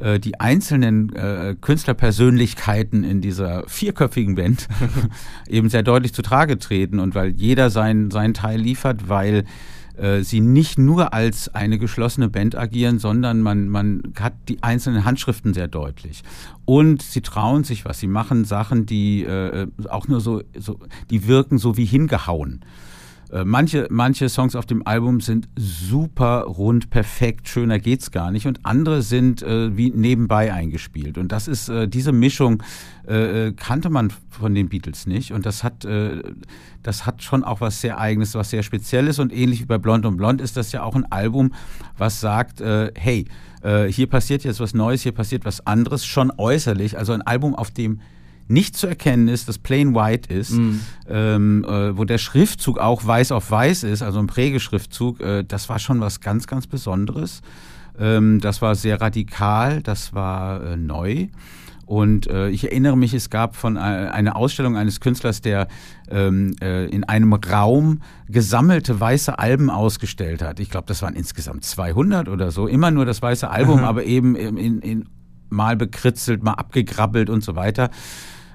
[0.00, 4.68] äh, die einzelnen äh, Künstlerpersönlichkeiten in dieser vierköpfigen Band
[5.48, 9.44] eben sehr deutlich zu Trage treten und weil jeder seinen sein Teil liefert, weil
[9.96, 15.04] äh, sie nicht nur als eine geschlossene Band agieren, sondern man, man hat die einzelnen
[15.04, 16.22] Handschriften sehr deutlich.
[16.64, 18.00] Und sie trauen sich was.
[18.00, 20.80] Sie machen Sachen, die äh, auch nur so, so,
[21.10, 22.64] die wirken so wie hingehauen.
[23.30, 28.46] Äh, manche, manche Songs auf dem Album sind super rund, perfekt, schöner geht's gar nicht.
[28.46, 31.18] Und andere sind äh, wie nebenbei eingespielt.
[31.18, 32.62] Und das ist, äh, diese Mischung
[33.08, 35.32] äh, äh, kannte man von den Beatles nicht.
[35.32, 36.22] Und das hat, äh,
[36.82, 39.18] das hat schon auch was sehr Eigenes, was sehr Spezielles.
[39.18, 41.52] Und ähnlich wie bei Blond und Blond ist das ja auch ein Album,
[41.96, 43.26] was sagt, hey,
[43.88, 46.98] hier passiert jetzt was Neues, hier passiert was anderes, schon äußerlich.
[46.98, 48.00] Also ein Album, auf dem
[48.48, 50.80] nicht zu erkennen ist, das plain white ist, mhm.
[51.08, 55.68] ähm, äh, wo der Schriftzug auch weiß auf weiß ist, also ein Prägeschriftzug, äh, das
[55.68, 57.42] war schon was ganz, ganz Besonderes.
[57.98, 61.28] Ähm, das war sehr radikal, das war äh, neu.
[61.86, 65.68] Und äh, ich erinnere mich, es gab von äh, einer Ausstellung eines Künstlers, der
[66.10, 70.60] ähm, äh, in einem Raum gesammelte weiße Alben ausgestellt hat.
[70.60, 72.66] Ich glaube, das waren insgesamt 200 oder so.
[72.66, 73.84] Immer nur das weiße Album, mhm.
[73.84, 75.08] aber eben in, in,
[75.50, 77.90] mal bekritzelt, mal abgegrabbelt und so weiter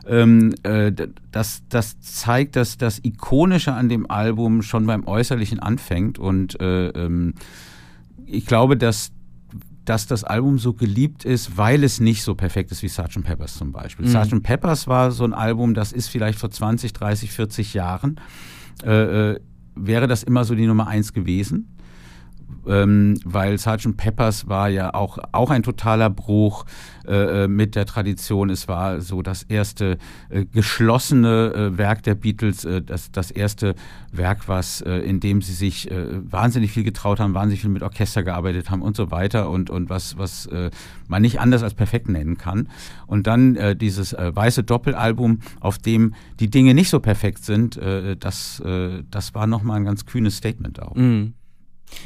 [0.07, 0.91] ähm, äh,
[1.31, 6.19] das, das zeigt, dass das Ikonische an dem Album schon beim Äußerlichen anfängt.
[6.19, 7.33] Und äh, ähm,
[8.25, 9.12] ich glaube, dass,
[9.85, 13.23] dass das Album so geliebt ist, weil es nicht so perfekt ist wie Sgt.
[13.23, 14.05] Peppers zum Beispiel.
[14.05, 14.12] Mhm.
[14.12, 14.43] Sgt.
[14.43, 18.19] Peppers war so ein Album, das ist vielleicht vor 20, 30, 40 Jahren,
[18.83, 19.39] äh, äh,
[19.75, 21.78] wäre das immer so die Nummer eins gewesen
[22.67, 23.97] ähm, weil Sgt.
[23.97, 26.65] Peppers war ja auch, auch ein totaler Bruch
[27.09, 28.51] äh, äh, mit der Tradition.
[28.51, 29.97] Es war so das erste
[30.29, 33.73] äh, geschlossene äh, Werk der Beatles, äh, das, das erste
[34.11, 38.21] Werk, was, äh, in dem sie sich wahnsinnig viel getraut haben, wahnsinnig viel mit Orchester
[38.21, 40.47] gearbeitet haben und so weiter und, und was, was
[41.07, 42.69] man nicht anders als perfekt nennen kann.
[43.07, 47.79] Und dann dieses weiße Doppelalbum, auf dem die Dinge nicht so perfekt sind,
[48.19, 48.61] das,
[49.09, 50.95] das war nochmal ein ganz kühnes Statement auch.
[50.95, 51.33] Mhm.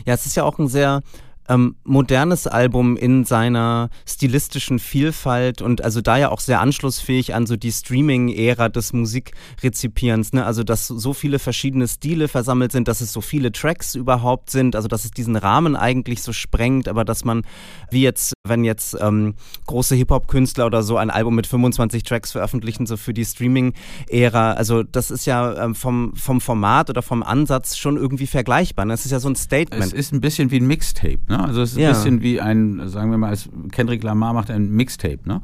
[0.06, 1.02] Ja, es ist ja auch ein sehr
[1.50, 7.46] ähm, modernes Album in seiner stilistischen Vielfalt und also da ja auch sehr anschlussfähig an
[7.46, 10.46] so die Streaming-Ära des Musikrezipierens, ne?
[10.46, 14.76] Also dass so viele verschiedene Stile versammelt sind, dass es so viele Tracks überhaupt sind,
[14.76, 17.44] also dass es diesen Rahmen eigentlich so sprengt, aber dass man,
[17.90, 19.36] wie jetzt, wenn jetzt ähm,
[19.68, 24.84] große Hip-Hop-Künstler oder so ein Album mit 25 Tracks veröffentlichen, so für die Streaming-Ära, also
[24.84, 28.86] das ist ja ähm, vom, vom Format oder vom Ansatz schon irgendwie vergleichbar.
[28.86, 28.94] Ne?
[28.94, 29.86] Das ist ja so ein Statement.
[29.86, 31.20] Es ist ein bisschen wie ein Mixtape.
[31.28, 31.43] Ne?
[31.44, 31.50] Ne?
[31.50, 31.90] Also es ist ja.
[31.90, 35.20] ein bisschen wie ein, sagen wir mal, als Kendrick Lamar macht ein Mixtape.
[35.26, 35.42] Ne?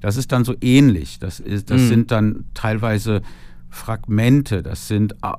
[0.00, 1.18] Das ist dann so ähnlich.
[1.18, 1.88] Das, ist, das mhm.
[1.88, 3.22] sind dann teilweise
[3.72, 5.32] Fragmente, das sind äh,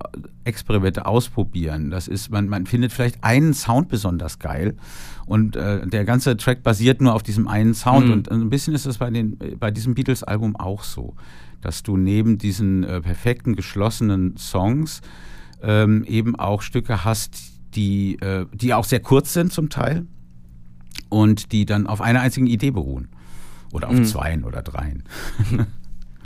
[0.45, 1.91] Experimente ausprobieren.
[1.91, 4.77] Das ist, man, man findet vielleicht einen Sound besonders geil
[5.25, 8.07] und äh, der ganze Track basiert nur auf diesem einen Sound.
[8.07, 8.13] Mhm.
[8.13, 11.15] Und ein bisschen ist das bei, den, bei diesem Beatles-Album auch so,
[11.59, 15.01] dass du neben diesen äh, perfekten, geschlossenen Songs
[15.61, 17.35] ähm, eben auch Stücke hast,
[17.75, 20.05] die, äh, die auch sehr kurz sind zum Teil
[21.09, 23.09] und die dann auf einer einzigen Idee beruhen.
[23.73, 24.05] Oder auf mhm.
[24.05, 25.03] zweien oder dreien.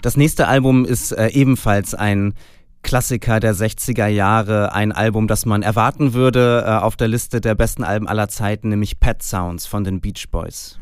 [0.02, 2.36] Das nächste Album ist äh, ebenfalls ein
[2.84, 7.56] Klassiker der 60er Jahre, ein Album, das man erwarten würde äh, auf der Liste der
[7.56, 10.78] besten Alben aller Zeiten, nämlich Pet Sounds von den Beach Boys.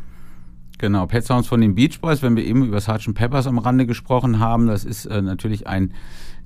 [0.78, 3.13] Genau, Pet Sounds von den Beach Boys, wenn wir eben über Sgt.
[3.13, 5.93] Peppers am Rande gesprochen haben, das ist äh, natürlich ein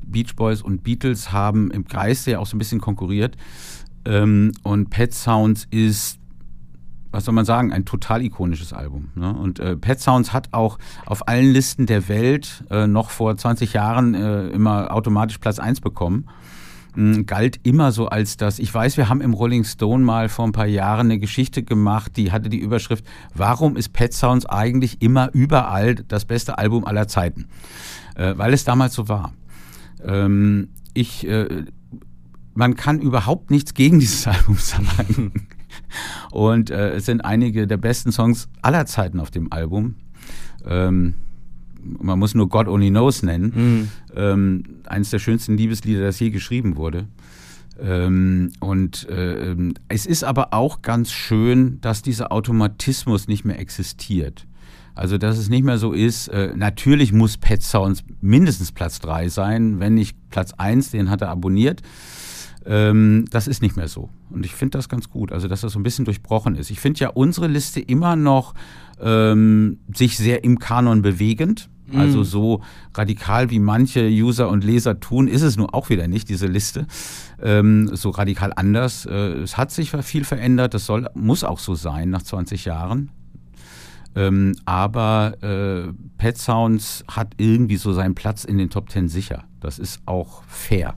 [0.06, 3.36] Beach Boys und Beatles haben im Geiste ja auch so ein bisschen konkurriert.
[4.08, 6.18] Ähm, und Pet Sounds ist,
[7.12, 9.10] was soll man sagen, ein total ikonisches Album.
[9.16, 9.34] Ne?
[9.34, 13.74] Und äh, Pet Sounds hat auch auf allen Listen der Welt äh, noch vor 20
[13.74, 16.28] Jahren äh, immer automatisch Platz 1 bekommen.
[16.96, 18.60] mh, galt immer so als das.
[18.60, 22.16] Ich weiß, wir haben im Rolling Stone mal vor ein paar Jahren eine Geschichte gemacht,
[22.16, 27.10] die hatte die Überschrift, warum ist Pet Sounds eigentlich immer überall das beste Album aller
[27.10, 27.48] Zeiten?
[28.16, 29.34] Äh, weil es damals so war.
[30.04, 31.66] Ähm, ich, äh,
[32.58, 35.48] man kann überhaupt nichts gegen dieses Album sagen.
[36.32, 39.96] Und äh, es sind einige der besten Songs aller Zeiten auf dem Album.
[40.66, 41.14] Ähm,
[41.84, 43.54] man muss nur God Only Knows nennen.
[43.56, 43.90] Mhm.
[44.16, 47.08] Ähm, eines der schönsten Liebeslieder, das je geschrieben wurde.
[47.80, 49.56] Ähm, und äh,
[49.88, 54.48] es ist aber auch ganz schön, dass dieser Automatismus nicht mehr existiert.
[54.96, 59.30] Also, dass es nicht mehr so ist, äh, natürlich muss Pet Sounds mindestens Platz 3
[59.30, 61.84] sein, wenn nicht Platz 1, den hat er abonniert.
[62.68, 64.10] Ähm, das ist nicht mehr so.
[64.30, 66.70] Und ich finde das ganz gut, also dass das so ein bisschen durchbrochen ist.
[66.70, 68.54] Ich finde ja unsere Liste immer noch
[69.02, 71.70] ähm, sich sehr im Kanon bewegend.
[71.94, 72.24] Also mhm.
[72.26, 72.62] so
[72.94, 76.86] radikal wie manche User und Leser tun, ist es nun auch wieder nicht, diese Liste.
[77.42, 79.06] Ähm, so radikal anders.
[79.06, 83.10] Äh, es hat sich viel verändert, das soll, muss auch so sein nach 20 Jahren.
[84.16, 89.46] Ähm, aber äh, Pet Sounds hat irgendwie so seinen Platz in den Top 10 sicher.
[89.62, 90.96] Das ist auch fair.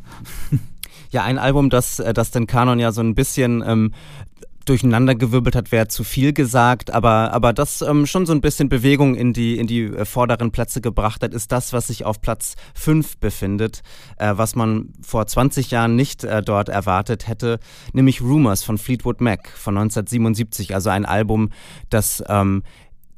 [1.10, 3.92] Ja, ein Album, das, äh, das den Kanon ja so ein bisschen ähm,
[4.64, 9.16] durcheinandergewirbelt hat, wäre zu viel gesagt, aber, aber das ähm, schon so ein bisschen Bewegung
[9.16, 12.54] in die, in die äh, vorderen Plätze gebracht hat, ist das, was sich auf Platz
[12.74, 13.82] 5 befindet,
[14.18, 17.58] äh, was man vor 20 Jahren nicht äh, dort erwartet hätte,
[17.92, 21.50] nämlich Rumors von Fleetwood Mac von 1977, also ein Album,
[21.88, 22.62] das ähm,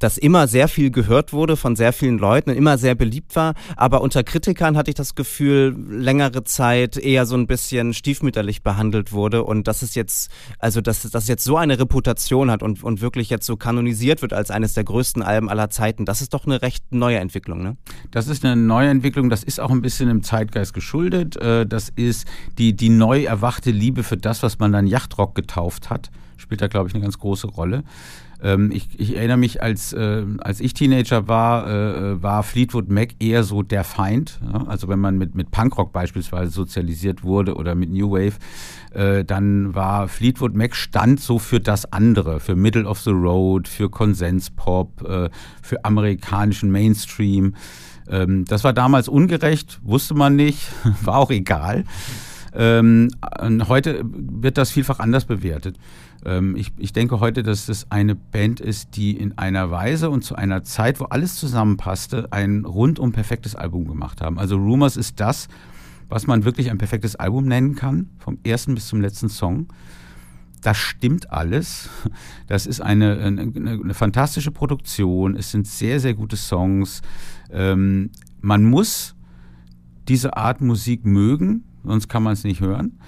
[0.03, 3.53] das immer sehr viel gehört wurde von sehr vielen Leuten und immer sehr beliebt war.
[3.77, 9.13] Aber unter Kritikern hatte ich das Gefühl, längere Zeit eher so ein bisschen stiefmütterlich behandelt
[9.13, 12.99] wurde und dass es jetzt, also dass das jetzt so eine Reputation hat und, und
[12.99, 16.45] wirklich jetzt so kanonisiert wird als eines der größten Alben aller Zeiten, das ist doch
[16.45, 17.77] eine recht neue Entwicklung, ne?
[18.11, 21.37] Das ist eine neue Entwicklung, das ist auch ein bisschen im Zeitgeist geschuldet.
[21.37, 25.89] Äh, das ist die, die neu erwachte Liebe für das, was man dann Yachtrock getauft
[25.89, 27.83] hat, spielt da, glaube ich, eine ganz große Rolle.
[28.43, 33.15] Ähm, ich, ich, erinnere mich, als, äh, als ich Teenager war, äh, war Fleetwood Mac
[33.19, 34.39] eher so der Feind.
[34.51, 34.65] Ja?
[34.67, 38.33] Also wenn man mit, mit Punkrock beispielsweise sozialisiert wurde oder mit New Wave,
[38.93, 43.69] äh, dann war Fleetwood Mac stand so für das andere, für Middle of the Road,
[43.69, 45.29] für Konsenspop, äh,
[45.61, 47.55] für amerikanischen Mainstream.
[48.09, 50.67] Ähm, das war damals ungerecht, wusste man nicht,
[51.01, 51.85] war auch egal.
[52.55, 53.09] Ähm,
[53.67, 55.77] heute wird das vielfach anders bewertet.
[56.25, 60.23] Ähm, ich, ich denke heute, dass es eine Band ist, die in einer Weise und
[60.23, 64.37] zu einer Zeit, wo alles zusammenpasste, ein rundum perfektes Album gemacht haben.
[64.37, 65.47] Also Rumors ist das,
[66.09, 69.67] was man wirklich ein perfektes Album nennen kann, vom ersten bis zum letzten Song.
[70.61, 71.89] Das stimmt alles.
[72.47, 75.35] Das ist eine, eine, eine fantastische Produktion.
[75.35, 77.01] Es sind sehr, sehr gute Songs.
[77.51, 78.11] Ähm,
[78.41, 79.15] man muss
[80.07, 82.99] diese Art Musik mögen, sonst kann man es nicht hören.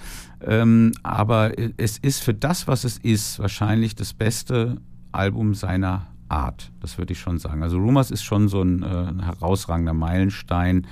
[0.41, 6.71] Ähm, aber es ist für das, was es ist, wahrscheinlich das beste Album seiner Art.
[6.81, 7.63] Das würde ich schon sagen.
[7.63, 10.87] Also Rumors ist schon so ein, äh, ein herausragender Meilenstein,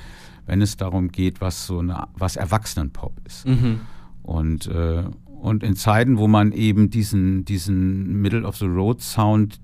[0.46, 3.48] wenn es darum geht, was so eine, was Erwachsenenpop ist.
[3.48, 3.82] Mhm.
[4.22, 9.60] Und, äh, und in Zeiten, wo man eben diesen, diesen Middle of the Road Sound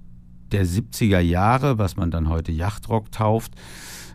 [0.51, 3.53] der 70er Jahre, was man dann heute Yachtrock tauft,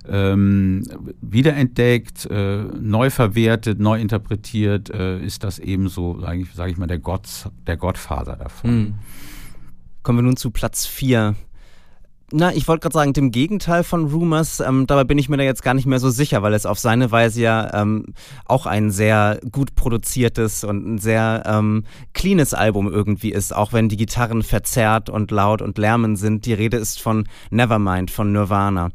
[0.08, 0.82] ähm,
[1.20, 6.76] wiederentdeckt, äh, neu verwertet, neu interpretiert, äh, ist das eben so, sage ich, sag ich
[6.76, 8.70] mal, der, Gott, der Gottvater davon.
[8.70, 8.94] Mhm.
[10.02, 11.34] Kommen wir nun zu Platz 4.
[12.32, 15.44] Na, ich wollte gerade sagen, dem Gegenteil von Rumors, ähm, dabei bin ich mir da
[15.44, 18.06] jetzt gar nicht mehr so sicher, weil es auf seine Weise ja ähm,
[18.46, 23.88] auch ein sehr gut produziertes und ein sehr ähm, cleanes Album irgendwie ist, auch wenn
[23.88, 26.46] die Gitarren verzerrt und laut und lärmend sind.
[26.46, 28.90] Die Rede ist von Nevermind von Nirvana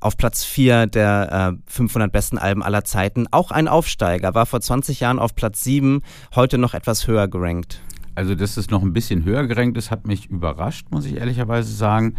[0.00, 3.26] auf Platz 4 der äh, 500 besten Alben aller Zeiten.
[3.30, 6.02] Auch ein Aufsteiger, war vor 20 Jahren auf Platz 7,
[6.34, 7.80] heute noch etwas höher gerankt.
[8.14, 11.72] Also, dass es noch ein bisschen höher gerankt ist, hat mich überrascht, muss ich ehrlicherweise
[11.72, 12.16] sagen.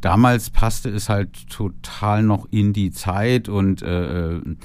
[0.00, 4.56] Damals passte es halt total noch in die Zeit und äh, äh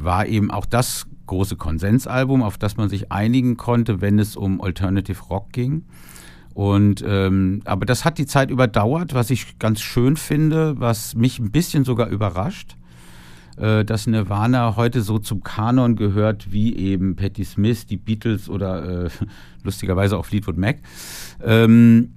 [0.00, 4.60] war eben auch das große Konsensalbum, auf das man sich einigen konnte, wenn es um
[4.60, 5.84] Alternative Rock ging.
[6.58, 11.38] Und ähm, aber das hat die Zeit überdauert, was ich ganz schön finde, was mich
[11.38, 12.74] ein bisschen sogar überrascht,
[13.58, 19.04] äh, dass Nirvana heute so zum Kanon gehört wie eben Patti Smith, die Beatles oder
[19.04, 19.08] äh,
[19.62, 20.78] lustigerweise auch Fleetwood Mac.
[21.44, 22.14] Ähm,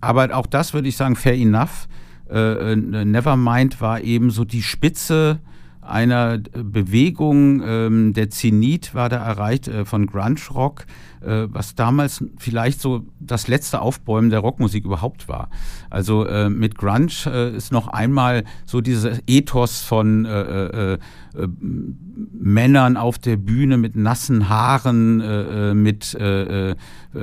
[0.00, 1.88] aber auch das würde ich sagen, fair enough.
[2.30, 5.40] Äh, äh Nevermind war eben so die Spitze
[5.86, 10.86] einer Bewegung, ähm, der Zenit war da erreicht äh, von Grunge Rock,
[11.26, 15.50] was damals vielleicht so das letzte Aufbäumen der Rockmusik überhaupt war.
[15.90, 20.98] Also äh, mit Grunge äh, ist noch einmal so dieses Ethos von äh, äh,
[21.36, 21.48] äh,
[22.32, 26.76] Männern auf der Bühne mit nassen Haaren, äh, äh mit äh, äh,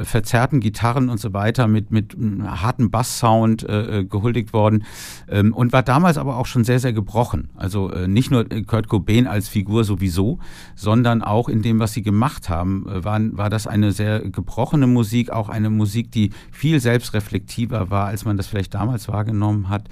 [0.03, 4.83] verzerrten Gitarren und so weiter, mit, mit hartem Basssound äh, gehuldigt worden
[5.27, 7.49] ähm, und war damals aber auch schon sehr, sehr gebrochen.
[7.55, 10.39] Also äh, nicht nur Kurt Cobain als Figur sowieso,
[10.75, 15.29] sondern auch in dem, was sie gemacht haben, war, war das eine sehr gebrochene Musik,
[15.29, 19.87] auch eine Musik, die viel selbstreflektiver war, als man das vielleicht damals wahrgenommen hat,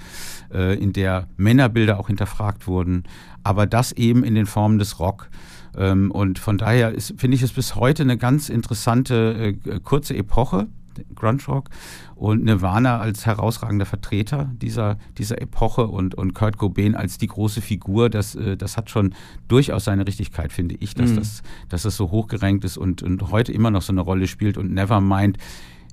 [0.52, 3.04] äh, in der Männerbilder auch hinterfragt wurden
[3.44, 5.28] aber das eben in den Formen des Rock.
[5.76, 10.68] Ähm, und von daher finde ich es bis heute eine ganz interessante äh, kurze Epoche,
[11.14, 11.70] Grunge Rock
[12.14, 17.60] und Nirvana als herausragender Vertreter dieser, dieser Epoche und, und Kurt Cobain als die große
[17.60, 19.14] Figur, das, äh, das hat schon
[19.48, 21.16] durchaus seine Richtigkeit, finde ich, dass, mhm.
[21.16, 24.56] das, dass das so hochgerenkt ist und, und heute immer noch so eine Rolle spielt
[24.58, 25.38] und Nevermind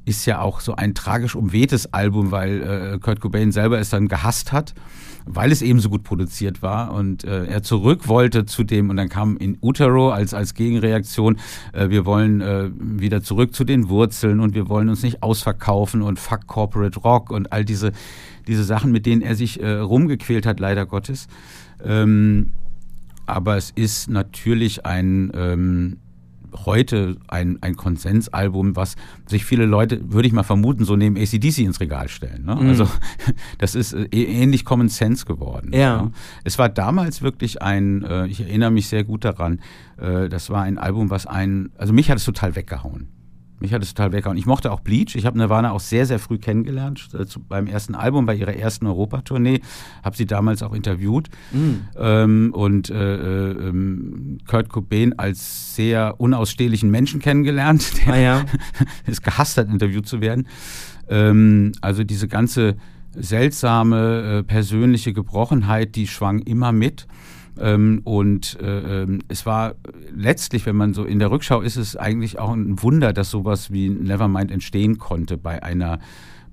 [0.05, 4.07] ist ja auch so ein tragisch umwehtes Album, weil äh, Kurt Cobain selber es dann
[4.07, 4.73] gehasst hat
[5.31, 8.97] weil es eben so gut produziert war und äh, er zurück wollte zu dem und
[8.97, 11.37] dann kam in Utero als, als Gegenreaktion,
[11.71, 16.01] äh, wir wollen äh, wieder zurück zu den Wurzeln und wir wollen uns nicht ausverkaufen
[16.01, 17.91] und fuck Corporate Rock und all diese,
[18.47, 21.27] diese Sachen, mit denen er sich äh, rumgequält hat, leider Gottes.
[21.83, 22.53] Ähm,
[23.27, 25.97] aber es ist natürlich ein ähm,
[26.65, 31.59] heute ein, ein Konsensalbum, was sich viele Leute, würde ich mal vermuten, so neben ACDC
[31.59, 32.45] ins Regal stellen.
[32.45, 32.55] Ne?
[32.55, 32.69] Mhm.
[32.69, 32.87] Also
[33.57, 35.71] das ist äh, ähnlich Common Sense geworden.
[35.73, 36.03] Ja.
[36.03, 36.11] Ne?
[36.43, 39.59] Es war damals wirklich ein, äh, ich erinnere mich sehr gut daran,
[39.97, 43.07] äh, das war ein Album, was ein, also mich hat es total weggehauen.
[43.59, 44.37] Mich hat es total weggehauen.
[44.37, 45.15] Ich mochte auch Bleach.
[45.15, 47.09] Ich habe Nirvana auch sehr, sehr früh kennengelernt.
[47.13, 49.61] Äh, zu, beim ersten Album, bei ihrer ersten Europatournee.
[50.03, 51.29] Habe sie damals auch interviewt.
[51.51, 51.81] Mhm.
[51.97, 58.45] Ähm, und äh, äh, ähm, Kurt Cobain als sehr unausstehlichen Menschen kennengelernt, der ah, ja.
[59.05, 60.47] es gehasst hat, interviewt zu werden.
[61.09, 62.75] Ähm, also diese ganze
[63.15, 67.07] seltsame äh, persönliche Gebrochenheit, die schwang immer mit.
[67.59, 69.75] Ähm, und äh, ähm, es war
[70.15, 73.71] letztlich, wenn man so in der Rückschau ist, es eigentlich auch ein Wunder, dass sowas
[73.71, 75.99] wie Nevermind entstehen konnte bei einer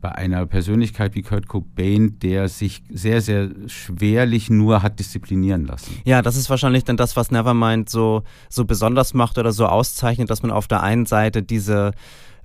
[0.02, 6.00] bei einer Persönlichkeit wie Kurt Cobain, der sich sehr, sehr schwerlich nur hat disziplinieren lassen.
[6.04, 10.28] Ja, das ist wahrscheinlich dann das, was Nevermind so, so besonders macht oder so auszeichnet,
[10.30, 11.92] dass man auf der einen Seite diese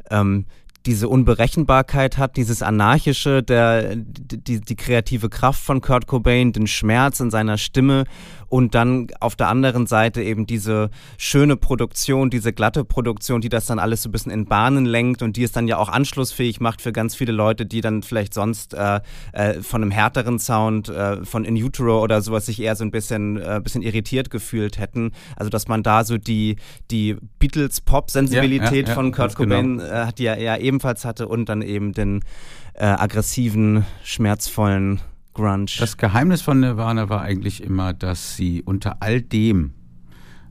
[0.10, 0.46] ähm,
[0.86, 7.20] diese Unberechenbarkeit hat, dieses anarchische, der, die, die kreative Kraft von Kurt Cobain, den Schmerz
[7.20, 8.06] in seiner Stimme
[8.52, 13.66] und dann auf der anderen Seite eben diese schöne Produktion, diese glatte Produktion, die das
[13.66, 16.60] dann alles so ein bisschen in Bahnen lenkt und die es dann ja auch anschlussfähig
[16.60, 19.00] macht für ganz viele Leute, die dann vielleicht sonst äh,
[19.32, 22.92] äh, von einem härteren Sound, äh, von In Utero oder sowas sich eher so ein
[22.92, 25.14] bisschen, äh, bisschen irritiert gefühlt hätten.
[25.38, 26.58] Also dass man da so die,
[26.92, 29.90] die Beatles-Pop-Sensibilität ja, ja, ja, von Kurt Cobain genau.
[29.90, 32.20] äh, hat, die er ja ebenfalls hatte und dann eben den
[32.74, 35.00] äh, aggressiven, schmerzvollen
[35.34, 35.72] Grunge.
[35.80, 39.74] Das Geheimnis von Nirvana war eigentlich immer, dass sie unter all dem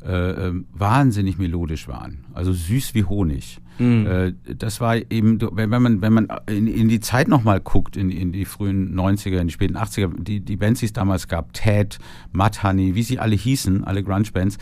[0.03, 2.25] äh, äh, wahnsinnig melodisch waren.
[2.33, 3.59] Also süß wie Honig.
[3.79, 4.07] Mhm.
[4.07, 8.11] Äh, das war eben, wenn man, wenn man in, in die Zeit nochmal guckt, in,
[8.11, 11.53] in, die frühen 90er, in die späten 80er, die, die Bands, die es damals gab,
[11.53, 11.99] Ted,
[12.33, 14.57] Mudhoney, wie sie alle hießen, alle Grunge-Bands,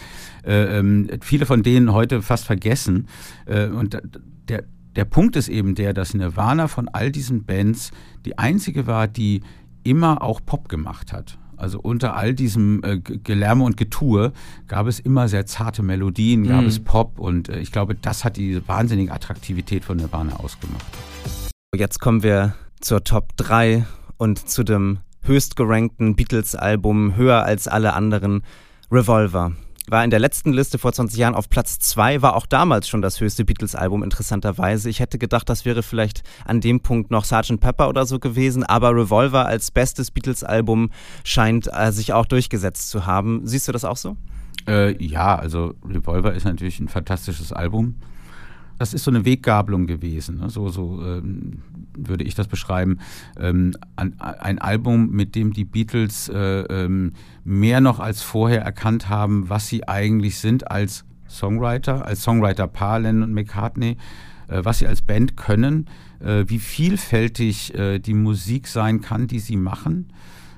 [0.45, 3.07] äh, ähm, viele von denen heute fast vergessen.
[3.47, 3.97] Äh, und
[4.49, 4.65] der,
[4.97, 7.93] der Punkt ist eben der, dass Nirvana von all diesen Bands
[8.25, 9.43] die einzige war, die
[9.85, 11.39] immer auch Pop gemacht hat.
[11.57, 14.33] Also unter all diesem äh, Gelärme und Getue
[14.69, 16.69] gab es immer sehr zarte Melodien, gab mhm.
[16.69, 20.87] es Pop und äh, ich glaube, das hat die wahnsinnige Attraktivität von Nirvana ausgemacht.
[21.75, 23.85] Jetzt kommen wir zur Top 3
[24.19, 28.43] und zu dem höchst gerankten Beatles-Album, höher als alle anderen,
[28.91, 29.53] Revolver
[29.91, 33.03] war in der letzten Liste vor 20 Jahren auf Platz 2, war auch damals schon
[33.03, 34.91] das höchste Beatles-Album interessanterweise.
[34.91, 37.61] Ich hätte gedacht, das wäre vielleicht an dem Punkt noch Sgt.
[37.61, 40.91] Pepper oder so gewesen, aber Revolver als bestes Beatles-Album
[41.25, 43.47] scheint äh, sich auch durchgesetzt zu haben.
[43.47, 44.17] Siehst du das auch so?
[44.67, 47.97] Äh, ja, also Revolver ist natürlich ein fantastisches Album
[48.79, 50.39] das ist so eine Weggabelung gewesen.
[50.39, 50.51] Ne?
[50.51, 51.63] So, so ähm,
[51.97, 52.99] würde ich das beschreiben.
[53.39, 57.13] Ähm, ein, ein, Album, mit dem die Beatles äh, ähm,
[57.45, 63.25] mehr noch als vorher erkannt haben, was sie eigentlich sind als Songwriter, als Songwriter-Paar Lennon
[63.25, 63.97] und McCartney,
[64.49, 65.87] äh, was sie als Band können,
[66.21, 70.09] äh, wie vielfältig äh, die Musik sein kann, die sie machen.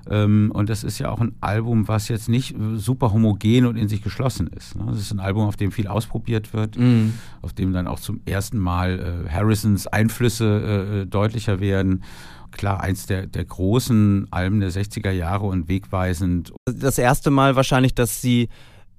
[0.09, 3.89] Ähm, und das ist ja auch ein Album, was jetzt nicht super homogen und in
[3.89, 4.77] sich geschlossen ist.
[4.77, 4.85] Ne?
[4.89, 7.15] Das ist ein Album, auf dem viel ausprobiert wird, mhm.
[7.43, 12.03] auf dem dann auch zum ersten Mal äh, Harrisons Einflüsse äh, deutlicher werden
[12.51, 16.53] klar eins der, der großen Alben der 60er Jahre und wegweisend.
[16.67, 18.49] Das erste Mal wahrscheinlich, dass sie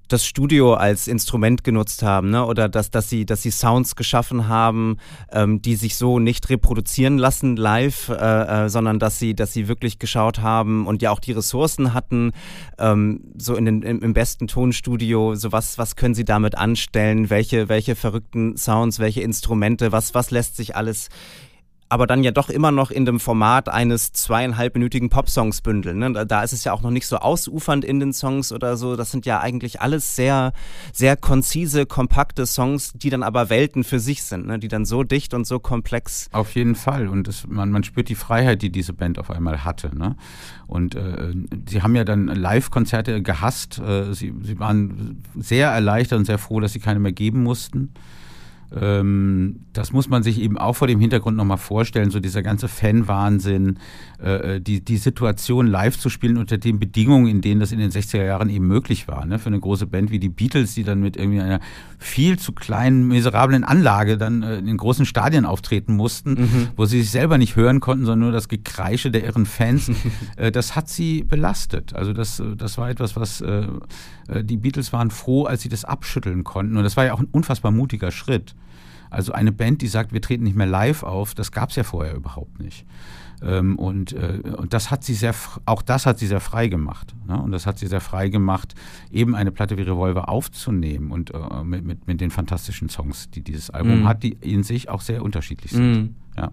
[0.08, 2.44] das Studio als Instrument genutzt haben, ne?
[2.44, 4.98] oder dass, dass, sie, dass sie Sounds geschaffen haben,
[5.30, 8.14] ähm, die sich so nicht reproduzieren lassen live, äh,
[8.64, 12.32] äh, sondern dass sie, dass sie wirklich geschaut haben und ja auch die Ressourcen hatten,
[12.78, 17.30] ähm, so in den, im, im, besten Tonstudio, so was, was können sie damit anstellen,
[17.30, 21.08] welche, welche verrückten Sounds, welche Instrumente, was, was lässt sich alles
[21.92, 25.98] aber dann ja doch immer noch in dem Format eines zweieinhalbminütigen Popsongs bündeln.
[25.98, 26.24] Ne?
[26.24, 28.96] Da ist es ja auch noch nicht so ausufernd in den Songs oder so.
[28.96, 30.54] Das sind ja eigentlich alles sehr,
[30.94, 34.58] sehr konzise, kompakte Songs, die dann aber Welten für sich sind, ne?
[34.58, 36.30] die dann so dicht und so komplex.
[36.32, 37.08] Auf jeden Fall.
[37.08, 39.94] Und das, man, man spürt die Freiheit, die diese Band auf einmal hatte.
[39.94, 40.16] Ne?
[40.66, 41.34] Und äh,
[41.68, 43.78] sie haben ja dann Live-Konzerte gehasst.
[43.80, 47.92] Äh, sie, sie waren sehr erleichtert und sehr froh, dass sie keine mehr geben mussten.
[48.80, 52.68] Ähm, das muss man sich eben auch vor dem Hintergrund nochmal vorstellen, so dieser ganze
[52.68, 53.78] Fan-Wahnsinn,
[54.18, 57.90] äh, die, die Situation live zu spielen unter den Bedingungen, in denen das in den
[57.90, 59.26] 60er Jahren eben möglich war.
[59.26, 59.38] Ne?
[59.38, 61.60] Für eine große Band wie die Beatles, die dann mit irgendwie einer
[61.98, 66.68] viel zu kleinen, miserablen Anlage dann äh, in den großen Stadien auftreten mussten, mhm.
[66.76, 69.90] wo sie sich selber nicht hören konnten, sondern nur das Gekreische der ihren Fans,
[70.36, 71.94] äh, das hat sie belastet.
[71.94, 73.66] Also das, das war etwas, was äh,
[74.28, 76.76] äh, die Beatles waren froh, als sie das abschütteln konnten.
[76.76, 78.54] Und das war ja auch ein unfassbar mutiger Schritt.
[79.12, 81.84] Also eine Band, die sagt, wir treten nicht mehr live auf, das gab es ja
[81.84, 82.86] vorher überhaupt nicht.
[83.42, 85.34] Ähm, und, äh, und das hat sie sehr,
[85.66, 87.14] auch das hat sie sehr frei gemacht.
[87.26, 87.40] Ne?
[87.40, 88.74] Und das hat sie sehr frei gemacht,
[89.10, 93.42] eben eine Platte wie Revolver aufzunehmen und äh, mit, mit, mit den fantastischen Songs, die
[93.42, 94.08] dieses Album mm.
[94.08, 95.92] hat, die in sich auch sehr unterschiedlich sind.
[95.92, 96.14] Mm.
[96.36, 96.52] Ja.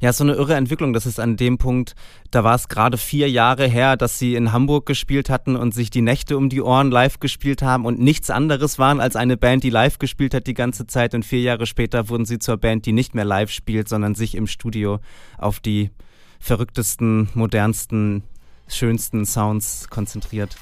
[0.00, 0.92] Ja, so eine irre Entwicklung.
[0.92, 1.94] Das ist an dem Punkt,
[2.30, 5.90] da war es gerade vier Jahre her, dass sie in Hamburg gespielt hatten und sich
[5.90, 9.64] die Nächte um die Ohren live gespielt haben und nichts anderes waren als eine Band,
[9.64, 11.14] die live gespielt hat die ganze Zeit.
[11.14, 14.34] Und vier Jahre später wurden sie zur Band, die nicht mehr live spielt, sondern sich
[14.34, 15.00] im Studio
[15.36, 15.90] auf die
[16.38, 18.22] verrücktesten, modernsten,
[18.68, 20.56] schönsten Sounds konzentriert.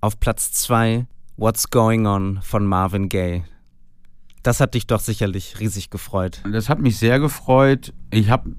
[0.00, 3.44] Auf Platz zwei What's Going On von Marvin Gaye.
[4.42, 6.40] Das hat dich doch sicherlich riesig gefreut.
[6.50, 7.92] Das hat mich sehr gefreut.
[8.10, 8.50] Ich habe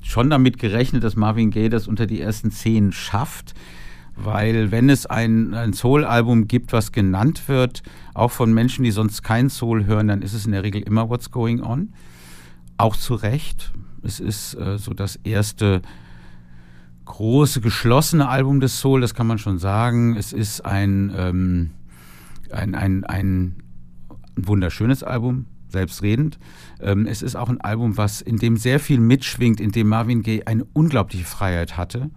[0.00, 3.54] schon damit gerechnet, dass Marvin Gaye das unter die ersten zehn schafft,
[4.14, 7.82] weil wenn es ein, ein Soul-Album gibt, was genannt wird,
[8.14, 11.08] auch von Menschen, die sonst kein Soul hören, dann ist es in der Regel immer
[11.08, 11.92] What's Going On.
[12.76, 13.72] Auch zu Recht.
[14.02, 15.82] Es ist äh, so das erste
[17.04, 20.16] große geschlossene Album des Soul, das kann man schon sagen.
[20.16, 21.70] Es ist ein, ähm,
[22.50, 23.56] ein, ein, ein
[24.36, 26.38] ein wunderschönes Album, selbstredend.
[26.80, 30.22] Ähm, es ist auch ein Album, was in dem sehr viel mitschwingt, in dem Marvin
[30.22, 32.10] Gaye eine unglaubliche Freiheit hatte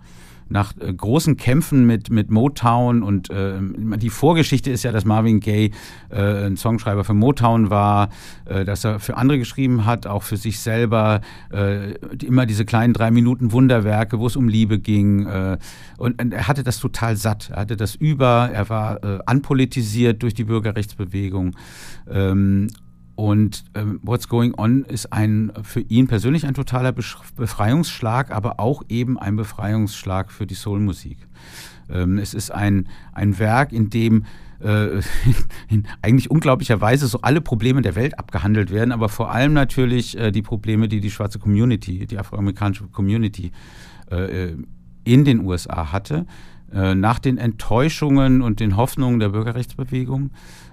[0.49, 3.59] nach äh, großen Kämpfen mit, mit Motown und äh,
[3.97, 5.71] die Vorgeschichte ist ja, dass Marvin Gaye
[6.09, 8.09] äh, ein Songschreiber für Motown war,
[8.45, 11.21] äh, dass er für andere geschrieben hat, auch für sich selber,
[11.51, 11.93] äh,
[12.23, 15.57] immer diese kleinen drei Minuten Wunderwerke, wo es um Liebe ging äh,
[15.97, 20.33] und, und, er hatte das total satt, er hatte das über, er war anpolitisiert durch
[20.33, 21.55] die Bürgerrechtsbewegung
[22.09, 22.67] ähm,
[23.15, 28.83] und ähm, What's Going On ist ein für ihn persönlich ein totaler Befreiungsschlag, aber auch
[28.89, 31.17] eben ein Befreiungsschlag für die Soulmusik.
[31.89, 34.25] Ähm, es ist ein, ein Werk, in dem
[34.59, 34.99] äh,
[35.69, 40.31] in eigentlich unglaublicherweise so alle Probleme der Welt abgehandelt werden, aber vor allem natürlich äh,
[40.31, 43.51] die Probleme, die die schwarze Community, die afroamerikanische Community
[44.11, 44.57] äh, äh
[45.07, 46.25] in den USA hatte,
[46.73, 50.31] äh, nach den Enttäuschungen und den Hoffnungen der Bürgerrechtsbewegung.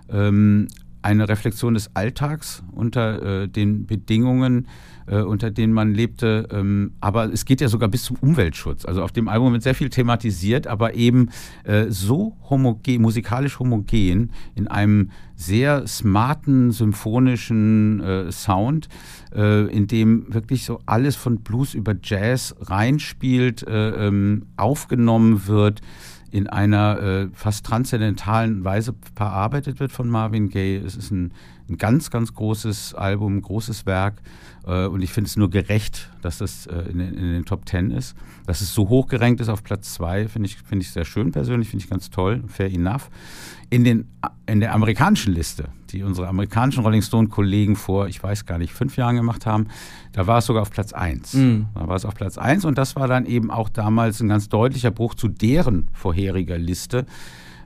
[0.09, 0.69] Ähm,
[1.03, 4.69] eine Reflexion des Alltags unter äh, den Bedingungen,
[5.07, 6.49] äh, unter denen man lebte.
[6.51, 8.85] Ähm, aber es geht ja sogar bis zum Umweltschutz.
[8.85, 11.31] Also auf dem Album wird sehr viel thematisiert, aber eben
[11.65, 18.89] äh, so homogen, musikalisch homogen in einem sehr smarten, symphonischen äh, Sound,
[19.35, 25.81] äh, in dem wirklich so alles von Blues über Jazz reinspielt, äh, ähm, aufgenommen wird
[26.33, 30.79] in einer äh, fast transzendentalen Weise verarbeitet wird von Marvin Gaye.
[30.79, 31.33] Es ist ein,
[31.69, 34.23] ein ganz, ganz großes Album, großes Werk.
[34.67, 37.91] Äh, und ich finde es nur gerecht, dass das äh, in, in, den Top Ten
[37.91, 38.17] ist.
[38.47, 41.33] Dass es so hoch gerankt ist auf Platz zwei, finde ich, find ich sehr schön
[41.33, 43.11] persönlich, finde ich ganz toll, fair enough
[43.73, 44.07] in, den,
[44.45, 48.99] in der amerikanischen Liste, die unsere amerikanischen Rolling Stone-Kollegen vor, ich weiß gar nicht, fünf
[48.99, 49.69] Jahren gemacht haben,
[50.13, 51.33] da war es sogar auf Platz 1.
[51.33, 51.69] Mhm.
[51.75, 54.51] Da war es auf Platz 1 und das war dann eben auch damals ein ganz
[54.51, 57.07] deutlicher Bruch zu deren vorheriger Liste,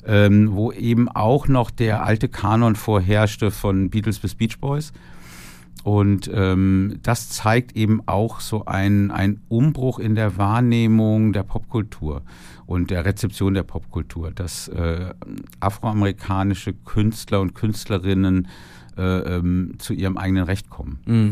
[0.06, 4.92] ähm, wo eben auch noch der alte Kanon vorherrschte von Beatles bis Beach Boys.
[5.82, 12.22] Und ähm, das zeigt eben auch so einen Umbruch in der Wahrnehmung der Popkultur
[12.66, 15.14] und der Rezeption der Popkultur, dass äh,
[15.60, 18.48] afroamerikanische Künstler und Künstlerinnen
[18.96, 20.98] äh, ähm, zu ihrem eigenen Recht kommen.
[21.06, 21.30] Mhm.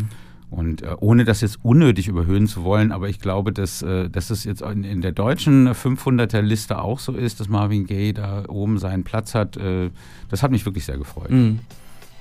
[0.50, 4.30] Und äh, ohne das jetzt unnötig überhöhen zu wollen, aber ich glaube, dass, äh, dass
[4.30, 8.78] es jetzt in, in, der deutschen 500er-Liste auch so ist, dass Marvin Gaye da oben
[8.78, 9.56] seinen Platz hat.
[9.56, 9.90] Äh,
[10.28, 11.30] das hat mich wirklich sehr gefreut.
[11.30, 11.60] Mhm.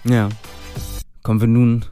[0.06, 0.30] Ja.
[1.22, 1.86] Kommen wir nun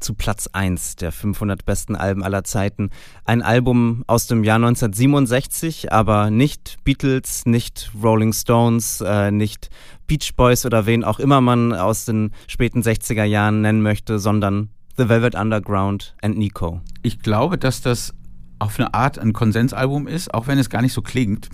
[0.00, 2.90] zu Platz 1 der 500 besten Alben aller Zeiten.
[3.24, 9.70] Ein Album aus dem Jahr 1967, aber nicht Beatles, nicht Rolling Stones, äh, nicht
[10.06, 14.70] Beach Boys oder wen auch immer man aus den späten 60er Jahren nennen möchte, sondern
[14.98, 16.80] The Velvet Underground and Nico.
[17.02, 18.14] Ich glaube, dass das
[18.58, 21.50] auf eine Art ein Konsensalbum ist, auch wenn es gar nicht so klingt.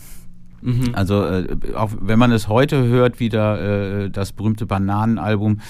[0.60, 0.90] Mhm.
[0.92, 5.60] Also äh, auch wenn man es heute hört, wieder äh, das berühmte Bananenalbum,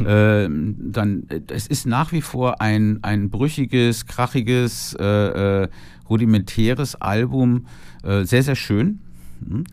[0.00, 5.68] äh, dann äh, es ist nach wie vor ein, ein brüchiges, krachiges, äh, äh,
[6.08, 7.66] rudimentäres Album,
[8.02, 8.98] sehr, sehr schön.
[9.40, 9.64] Mhm.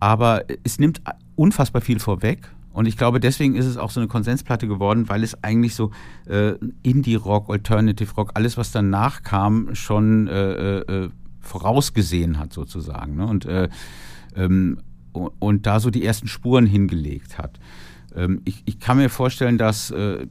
[0.00, 1.00] Aber es nimmt
[1.36, 2.50] unfassbar viel vorweg.
[2.76, 5.92] Und ich glaube, deswegen ist es auch so eine Konsensplatte geworden, weil es eigentlich so
[6.28, 6.52] äh,
[6.82, 11.08] Indie-Rock, Alternative-Rock, alles, was danach kam, schon äh, äh,
[11.40, 13.16] vorausgesehen hat sozusagen.
[13.16, 13.26] Ne?
[13.26, 13.48] Und
[14.36, 14.78] ähm,
[15.12, 17.58] und da so die ersten Spuren hingelegt hat.
[18.14, 20.26] Ähm, ich, ich, kann mir vorstellen, dass äh,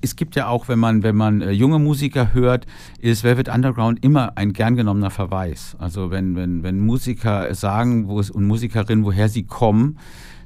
[0.00, 2.66] es gibt ja auch, wenn man, wenn man äh, junge Musiker hört,
[3.00, 5.76] ist Velvet Underground immer ein gern genommener Verweis.
[5.78, 9.98] Also wenn, wenn, wenn Musiker sagen wo es, und Musikerinnen, woher sie kommen,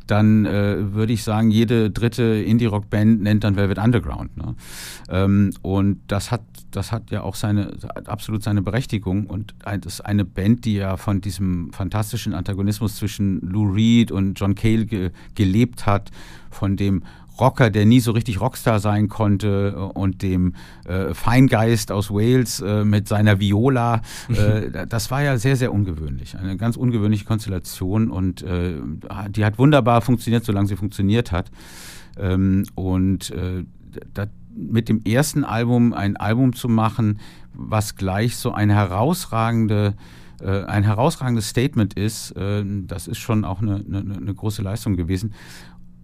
[0.06, 4.36] dann äh, würde ich sagen, jede dritte Indie-Rock-Band nennt dann Velvet Underground.
[4.36, 4.54] Ne?
[5.08, 7.72] Ähm, und das hat, das hat ja auch seine,
[8.04, 9.26] absolut seine Berechtigung.
[9.26, 14.38] Und das ist eine Band, die ja von diesem fantastischen Antagonismus zwischen Lou Reed und
[14.38, 16.10] John Cale ge gelebt hat,
[16.50, 17.02] von dem
[17.40, 22.60] Rocker, der nie so richtig Rockstar sein konnte äh, und dem äh, Feingeist aus Wales
[22.60, 24.02] äh, mit seiner Viola.
[24.28, 26.36] Äh, das war ja sehr, sehr ungewöhnlich.
[26.36, 28.74] Eine ganz ungewöhnliche Konstellation und äh,
[29.30, 31.50] die hat wunderbar funktioniert, solange sie funktioniert hat.
[32.18, 33.64] Ähm, und äh,
[34.14, 37.18] das, mit dem ersten Album ein Album zu machen,
[37.52, 39.94] was gleich so eine herausragende
[40.38, 45.32] ein herausragendes Statement ist, das ist schon auch eine, eine, eine große Leistung gewesen.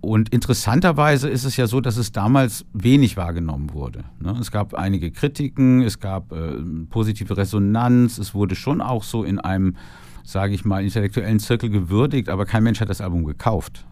[0.03, 4.03] Und interessanterweise ist es ja so, dass es damals wenig wahrgenommen wurde.
[4.19, 4.37] Ne?
[4.41, 6.57] Es gab einige Kritiken, es gab äh,
[6.91, 9.77] positive Resonanz, es wurde schon auch so in einem,
[10.25, 13.87] sage ich mal, intellektuellen Zirkel gewürdigt, aber kein Mensch hat das Album gekauft.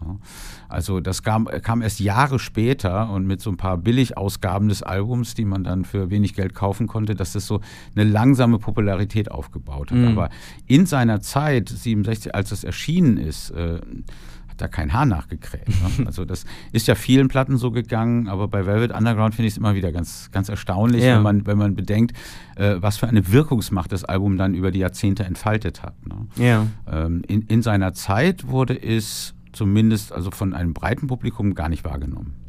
[0.67, 5.33] Also das kam, kam erst Jahre später und mit so ein paar Billigausgaben des Albums,
[5.33, 7.61] die man dann für wenig Geld kaufen konnte, dass das so
[7.95, 9.97] eine langsame Popularität aufgebaut hat.
[9.97, 10.07] Mhm.
[10.09, 10.29] Aber
[10.67, 13.53] in seiner Zeit, 67, als es erschienen ist,
[14.51, 15.67] äh, da kein Haar nachgekräht.
[15.67, 16.05] Ne?
[16.11, 19.57] Also das ist ja vielen Platten so gegangen, aber bei Velvet Underground finde ich es
[19.57, 21.15] immer wieder ganz, ganz erstaunlich, ja.
[21.15, 22.17] wenn, man, wenn man bedenkt,
[22.55, 25.95] äh, was für eine Wirkungsmacht das Album dann über die Jahrzehnte entfaltet hat.
[26.05, 26.27] Ne?
[26.35, 26.67] Ja.
[26.91, 31.83] Ähm, in, in seiner Zeit wurde es zumindest also von einem breiten Publikum gar nicht
[31.83, 32.40] wahrgenommen.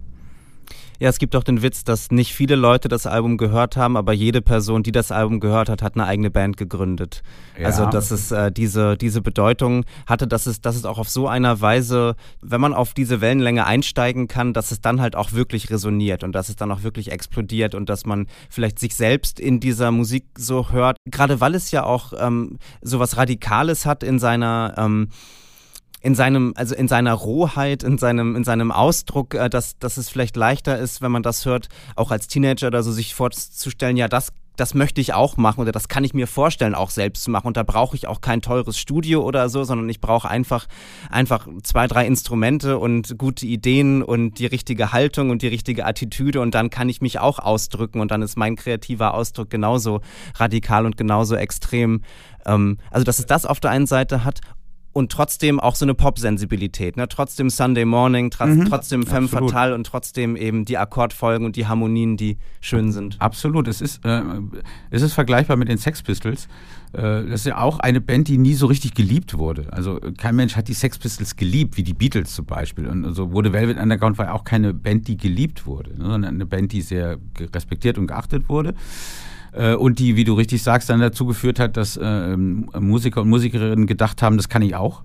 [1.02, 4.12] Ja, es gibt auch den Witz, dass nicht viele Leute das Album gehört haben, aber
[4.12, 7.24] jede Person, die das Album gehört hat, hat eine eigene Band gegründet.
[7.58, 7.66] Ja.
[7.66, 11.26] Also, dass es äh, diese, diese Bedeutung hatte, dass es, dass es auch auf so
[11.26, 15.70] einer Weise, wenn man auf diese Wellenlänge einsteigen kann, dass es dann halt auch wirklich
[15.70, 19.58] resoniert und dass es dann auch wirklich explodiert und dass man vielleicht sich selbst in
[19.58, 20.98] dieser Musik so hört.
[21.10, 25.08] Gerade weil es ja auch ähm, so was Radikales hat in seiner ähm,
[26.02, 30.08] in seinem, also in seiner Rohheit, in seinem, in seinem Ausdruck, äh, dass, dass es
[30.08, 34.08] vielleicht leichter ist, wenn man das hört, auch als Teenager oder so sich vorzustellen, ja,
[34.08, 37.30] das das möchte ich auch machen oder das kann ich mir vorstellen, auch selbst zu
[37.30, 37.46] machen.
[37.46, 40.66] Und da brauche ich auch kein teures Studio oder so, sondern ich brauche einfach,
[41.10, 46.40] einfach zwei, drei Instrumente und gute Ideen und die richtige Haltung und die richtige Attitüde
[46.40, 50.02] und dann kann ich mich auch ausdrücken und dann ist mein kreativer Ausdruck genauso
[50.36, 52.02] radikal und genauso extrem.
[52.44, 54.40] Ähm, also, dass es das auf der einen Seite hat
[54.92, 56.96] und trotzdem auch so eine Pop-Sensibilität.
[56.96, 57.08] Ne?
[57.08, 59.50] Trotzdem Sunday Morning, mhm, trotzdem Femme absolut.
[59.50, 63.16] Fatale und trotzdem eben die Akkordfolgen und die Harmonien, die schön sind.
[63.20, 63.68] Absolut.
[63.68, 64.22] Es ist, äh,
[64.90, 66.46] es ist vergleichbar mit den Sex Pistols.
[66.92, 69.72] Äh, das ist ja auch eine Band, die nie so richtig geliebt wurde.
[69.72, 72.86] Also kein Mensch hat die Sex Pistols geliebt, wie die Beatles zum Beispiel.
[72.86, 76.04] Und so also wurde Velvet Underground war auch keine Band, die geliebt wurde, ne?
[76.04, 77.18] sondern eine Band, die sehr
[77.54, 78.74] respektiert und geachtet wurde.
[79.52, 83.28] Äh, und die, wie du richtig sagst, dann dazu geführt hat, dass äh, Musiker und
[83.28, 85.02] Musikerinnen gedacht haben, das kann ich auch.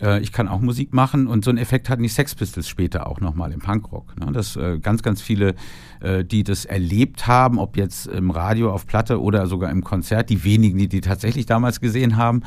[0.00, 3.06] Äh, ich kann auch Musik machen und so einen Effekt hatten die Sex Pistols später
[3.06, 4.18] auch nochmal im Punkrock.
[4.18, 4.32] Ne?
[4.32, 5.54] Dass äh, ganz, ganz viele,
[6.00, 10.30] äh, die das erlebt haben, ob jetzt im Radio auf Platte oder sogar im Konzert,
[10.30, 12.42] die wenigen, die die tatsächlich damals gesehen haben,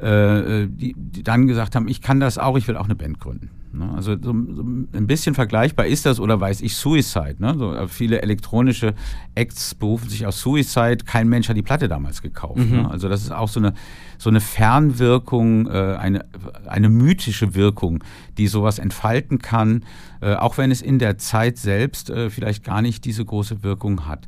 [0.00, 3.50] die, die dann gesagt haben, ich kann das auch, ich will auch eine Band gründen.
[3.72, 3.92] Ne?
[3.94, 7.36] Also so, ein bisschen vergleichbar ist das oder weiß ich Suicide.
[7.38, 7.54] Ne?
[7.58, 8.94] So, äh, viele elektronische
[9.34, 10.98] Acts berufen sich auf Suicide.
[11.04, 12.58] Kein Mensch hat die Platte damals gekauft.
[12.58, 12.82] Mhm.
[12.82, 12.90] Ne?
[12.90, 13.74] Also das ist auch so eine,
[14.18, 16.24] so eine Fernwirkung, äh, eine,
[16.66, 18.02] eine mythische Wirkung,
[18.38, 19.84] die sowas entfalten kann,
[20.20, 24.06] äh, auch wenn es in der Zeit selbst äh, vielleicht gar nicht diese große Wirkung
[24.06, 24.26] hat.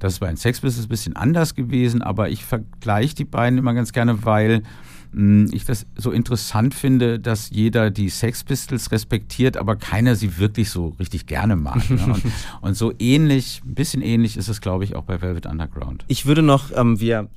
[0.00, 3.58] Das ist bei den Sex Pistols ein bisschen anders gewesen, aber ich vergleiche die beiden
[3.58, 4.62] immer ganz gerne, weil
[5.12, 10.70] ich das so interessant finde, dass jeder die Sex Pistols respektiert, aber keiner sie wirklich
[10.70, 11.88] so richtig gerne mag.
[11.90, 12.04] Ne?
[12.04, 12.22] Und,
[12.60, 16.04] und, so ähnlich, ein bisschen ähnlich ist es, glaube ich, auch bei Velvet Underground.
[16.06, 17.28] Ich würde noch, ähm, wir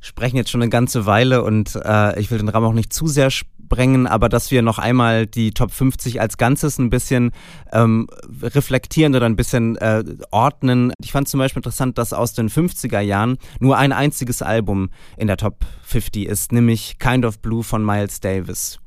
[0.00, 3.06] sprechen jetzt schon eine ganze Weile und äh, ich will den Rahmen auch nicht zu
[3.06, 3.30] sehr
[3.72, 7.32] sprengen, aber dass wir noch einmal die Top 50 als Ganzes ein bisschen
[7.72, 8.06] ähm,
[8.42, 10.92] reflektieren oder ein bisschen äh, ordnen.
[10.98, 15.26] Ich fand zum Beispiel interessant, dass aus den 50er Jahren nur ein einziges Album in
[15.26, 18.81] der Top 50 ist, nämlich Kind of Blue von Miles Davis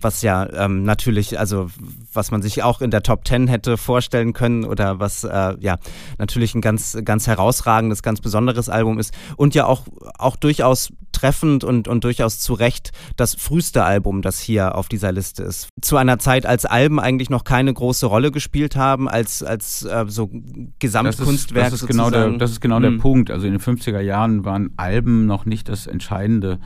[0.00, 1.70] was ja ähm, natürlich, also
[2.12, 5.76] was man sich auch in der Top 10 hätte vorstellen können oder was äh, ja
[6.18, 9.82] natürlich ein ganz, ganz herausragendes, ganz besonderes Album ist und ja auch,
[10.18, 15.12] auch durchaus treffend und, und durchaus zu Recht das früheste Album, das hier auf dieser
[15.12, 15.68] Liste ist.
[15.80, 20.04] Zu einer Zeit, als Alben eigentlich noch keine große Rolle gespielt haben, als, als äh,
[20.08, 20.30] so
[20.78, 21.70] Gesamtkunstwerk.
[21.70, 22.98] Das ist, das ist genau der, das ist genau der hm.
[22.98, 23.30] Punkt.
[23.30, 26.58] Also in den 50er Jahren waren Alben noch nicht das entscheidende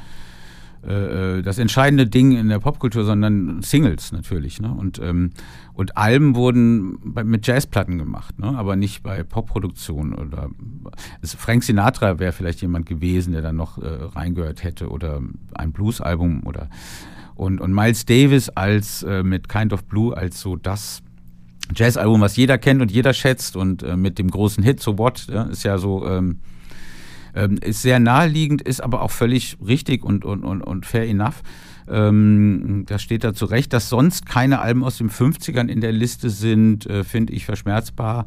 [0.87, 4.61] äh, äh, das entscheidende Ding in der Popkultur, sondern Singles natürlich.
[4.61, 4.73] Ne?
[4.73, 5.33] Und, ähm,
[5.75, 8.57] und Alben wurden bei, mit Jazzplatten gemacht, ne?
[8.57, 10.15] aber nicht bei Popproduktionen.
[10.15, 10.49] Oder
[11.21, 15.21] also Frank Sinatra wäre vielleicht jemand gewesen, der dann noch äh, reingehört hätte oder
[15.55, 16.71] ein Bluesalbum oder
[17.35, 21.03] und, und Miles Davis als äh, mit Kind of Blue als so das
[21.75, 25.27] Jazzalbum, was jeder kennt und jeder schätzt und äh, mit dem großen Hit So What
[25.29, 26.41] ja, ist ja so ähm,
[27.35, 31.43] ähm, ist sehr naheliegend, ist aber auch völlig richtig und, und, und, und fair enough.
[31.89, 35.93] Ähm, das steht da zu Recht, dass sonst keine Alben aus den 50ern in der
[35.93, 38.27] Liste sind, äh, finde ich verschmerzbar.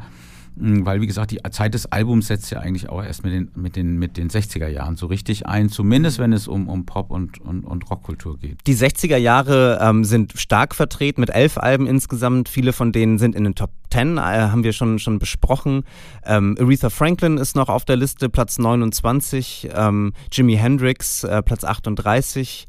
[0.57, 3.51] Hm, weil, wie gesagt, die Zeit des Albums setzt ja eigentlich auch erst mit den,
[3.55, 7.11] mit den, mit den 60er Jahren so richtig ein, zumindest wenn es um, um Pop-
[7.11, 8.59] und, und, und Rockkultur geht.
[8.67, 12.49] Die 60er Jahre ähm, sind stark vertreten mit elf Alben insgesamt.
[12.49, 15.83] Viele von denen sind in den Top 10, äh, haben wir schon, schon besprochen.
[16.25, 19.69] Ähm, Aretha Franklin ist noch auf der Liste, Platz 29.
[19.73, 22.67] Ähm, Jimi Hendrix, äh, Platz 38.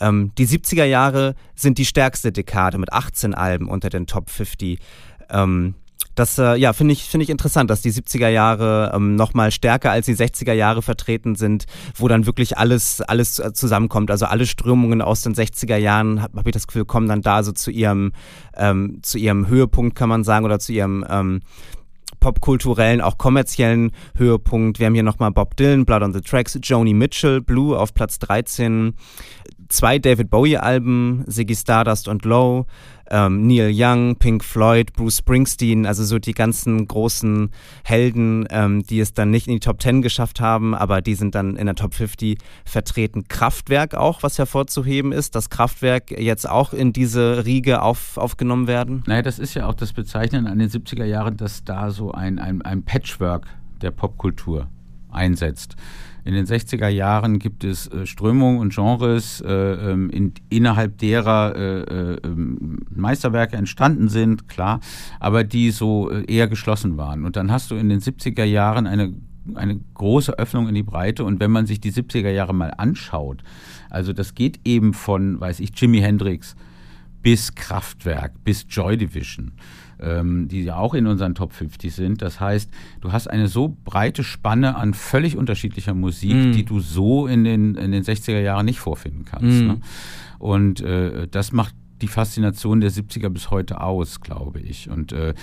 [0.00, 4.78] Ähm, die 70er Jahre sind die stärkste Dekade mit 18 Alben unter den Top 50.
[5.30, 5.74] Ähm,
[6.14, 9.90] das äh, ja, finde ich, finde ich interessant, dass die 70er Jahre ähm, nochmal stärker
[9.90, 14.10] als die 60er Jahre vertreten sind, wo dann wirklich alles, alles zusammenkommt.
[14.10, 17.42] Also alle Strömungen aus den 60er Jahren, habe hab ich das Gefühl, kommen dann da
[17.42, 18.12] so zu ihrem,
[18.56, 21.40] ähm, zu ihrem Höhepunkt, kann man sagen, oder zu ihrem ähm,
[22.20, 24.78] popkulturellen, auch kommerziellen Höhepunkt.
[24.78, 28.18] Wir haben hier nochmal Bob Dylan, Blood on the Tracks, Joni Mitchell, Blue auf Platz
[28.20, 28.94] 13,
[29.72, 32.66] zwei David Bowie-Alben, Ziggy Stardust und Low,
[33.10, 37.50] ähm, Neil Young, Pink Floyd, Bruce Springsteen, also so die ganzen großen
[37.84, 41.34] Helden, ähm, die es dann nicht in die Top 10 geschafft haben, aber die sind
[41.34, 43.24] dann in der Top 50 vertreten.
[43.28, 49.02] Kraftwerk auch, was hervorzuheben ist, dass Kraftwerk jetzt auch in diese Riege auf, aufgenommen werden?
[49.06, 52.38] Naja, das ist ja auch das Bezeichnen an den 70er Jahren, dass da so ein,
[52.38, 53.46] ein, ein Patchwork
[53.80, 54.68] der Popkultur
[55.10, 55.76] einsetzt.
[56.24, 61.54] In den 60er Jahren gibt es äh, Strömungen und Genres, äh, ähm, in, innerhalb derer
[61.56, 64.80] äh, äh ähm, Meisterwerke entstanden sind, klar,
[65.18, 67.24] aber die so äh, eher geschlossen waren.
[67.24, 69.14] Und dann hast du in den 70er Jahren eine
[69.54, 71.24] eine große Öffnung in die Breite.
[71.24, 73.42] Und wenn man sich die 70er Jahre mal anschaut,
[73.90, 76.54] also das geht eben von, weiß ich, Jimi Hendrix
[77.22, 79.52] bis Kraftwerk, bis Joy Division
[80.02, 82.22] ähm, die ja auch in unseren Top 50 sind.
[82.22, 86.52] Das heißt, du hast eine so breite Spanne an völlig unterschiedlicher Musik, mm.
[86.52, 89.62] die du so in den, in den 60er Jahren nicht vorfinden kannst.
[89.62, 89.66] Mm.
[89.66, 89.80] Ne?
[90.38, 94.90] Und äh, das macht die Faszination der 70er bis heute aus, glaube ich.
[94.90, 95.34] Und äh,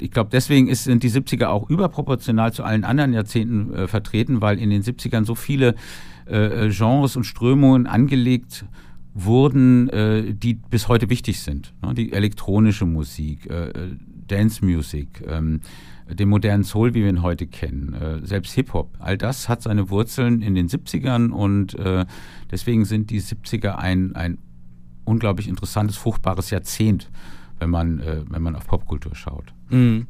[0.00, 4.40] ich glaube, deswegen ist, sind die 70er auch überproportional zu allen anderen Jahrzehnten äh, vertreten,
[4.40, 5.74] weil in den 70ern so viele
[6.24, 8.64] äh, Genres und Strömungen angelegt
[9.16, 11.72] wurden, äh, die bis heute wichtig sind.
[11.82, 11.94] Ne?
[11.94, 13.72] Die elektronische Musik, äh,
[14.26, 15.60] Dance Music, ähm,
[16.08, 18.94] den modernen Soul, wie wir ihn heute kennen, äh, selbst Hip-Hop.
[18.98, 22.04] All das hat seine Wurzeln in den 70ern und äh,
[22.50, 24.38] deswegen sind die 70er ein, ein
[25.06, 27.10] unglaublich interessantes, fruchtbares Jahrzehnt,
[27.58, 29.54] wenn man, äh, wenn man auf Popkultur schaut.
[29.70, 30.08] Mhm.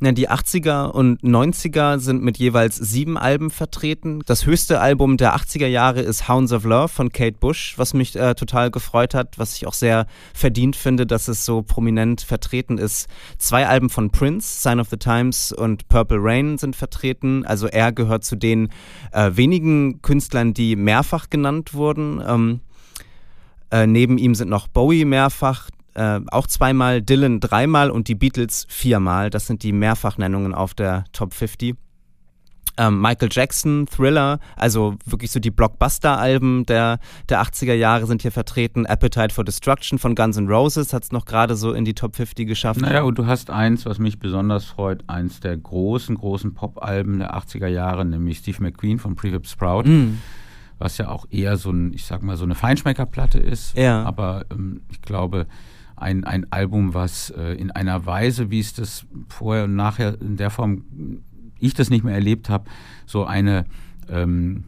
[0.00, 4.20] Ja, die 80er und 90er sind mit jeweils sieben Alben vertreten.
[4.26, 8.16] Das höchste Album der 80er Jahre ist Hounds of Love von Kate Bush, was mich
[8.16, 12.78] äh, total gefreut hat, was ich auch sehr verdient finde, dass es so prominent vertreten
[12.78, 13.08] ist.
[13.38, 17.46] Zwei Alben von Prince, Sign of the Times und Purple Rain sind vertreten.
[17.46, 18.70] Also er gehört zu den
[19.12, 22.20] äh, wenigen Künstlern, die mehrfach genannt wurden.
[22.26, 22.60] Ähm,
[23.70, 28.66] äh, neben ihm sind noch Bowie mehrfach äh, auch zweimal, Dylan dreimal und die Beatles
[28.68, 29.30] viermal.
[29.30, 31.76] Das sind die Mehrfachnennungen auf der Top 50.
[32.78, 38.32] Ähm, Michael Jackson, Thriller, also wirklich so die Blockbuster-Alben der, der 80er Jahre sind hier
[38.32, 38.86] vertreten.
[38.86, 42.16] Appetite for Destruction von Guns N' Roses hat es noch gerade so in die Top
[42.16, 42.80] 50 geschafft.
[42.80, 47.36] Naja, und du hast eins, was mich besonders freut, eins der großen, großen Pop-Alben der
[47.36, 49.82] 80er Jahre, nämlich Steve McQueen von Prefab Sprout.
[49.84, 50.18] Mm
[50.82, 53.76] was ja auch eher so ein, ich sag mal, so eine Feinschmeckerplatte ist.
[53.76, 54.02] Ja.
[54.02, 55.46] Aber ähm, ich glaube,
[56.02, 60.36] ein, ein Album, was äh, in einer Weise, wie es das vorher und nachher in
[60.36, 60.84] der Form
[61.58, 62.68] ich das nicht mehr erlebt habe,
[63.06, 63.64] so eine
[64.08, 64.64] ähm,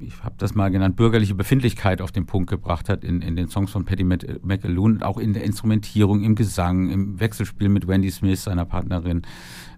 [0.00, 3.48] ich habe das mal genannt, bürgerliche Befindlichkeit auf den Punkt gebracht hat in, in den
[3.48, 8.44] Songs von Patty McAloon, auch in der Instrumentierung, im Gesang, im Wechselspiel mit Wendy Smith,
[8.44, 9.22] seiner Partnerin.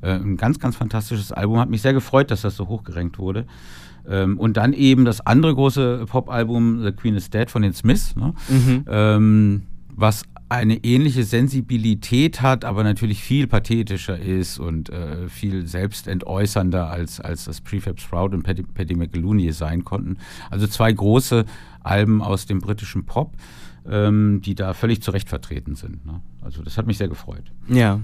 [0.02, 1.59] Äh, ein ganz, ganz fantastisches Album.
[1.59, 3.46] Hat mich sehr gefreut, dass das so hochgerankt wurde.
[4.09, 8.16] Ähm, und dann eben das andere große Pop-Album, The Queen is Dead von den Smiths,
[8.16, 8.34] ne?
[8.48, 8.84] mhm.
[8.88, 9.62] ähm,
[9.94, 17.20] was eine ähnliche Sensibilität hat, aber natürlich viel pathetischer ist und äh, viel selbstentäußernder als,
[17.20, 20.18] als das Prefab Sprout und Paddy, Paddy McAloon sein konnten.
[20.51, 21.44] Also zwei große
[21.82, 23.34] Alben aus dem britischen Pop,
[23.88, 26.07] ähm, die da völlig zurecht vertreten sind.
[26.07, 26.20] Ne?
[26.40, 27.51] Also das hat mich sehr gefreut.
[27.68, 28.01] Ja,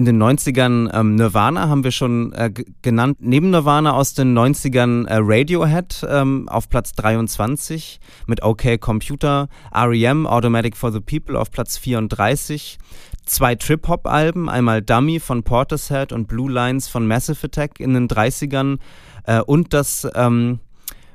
[0.00, 3.18] in den 90ern ähm, Nirvana haben wir schon äh, genannt.
[3.20, 10.26] Neben Nirvana aus den 90ern äh, Radiohead ähm, auf Platz 23 mit OK Computer, REM
[10.26, 12.78] Automatic for the People auf Platz 34.
[13.26, 18.78] Zwei Trip-Hop-Alben, einmal Dummy von Portishead und Blue Lines von Massive Attack in den 30ern
[19.26, 20.60] äh, und das ähm,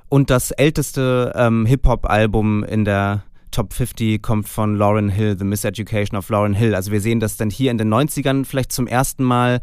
[0.10, 3.24] und das älteste ähm, Hip-Hop-Album in der
[3.56, 6.76] Top 50 kommt von Lauren Hill, The Miseducation of Lauren Hill.
[6.76, 9.62] Also wir sehen das dann hier in den 90ern vielleicht zum ersten Mal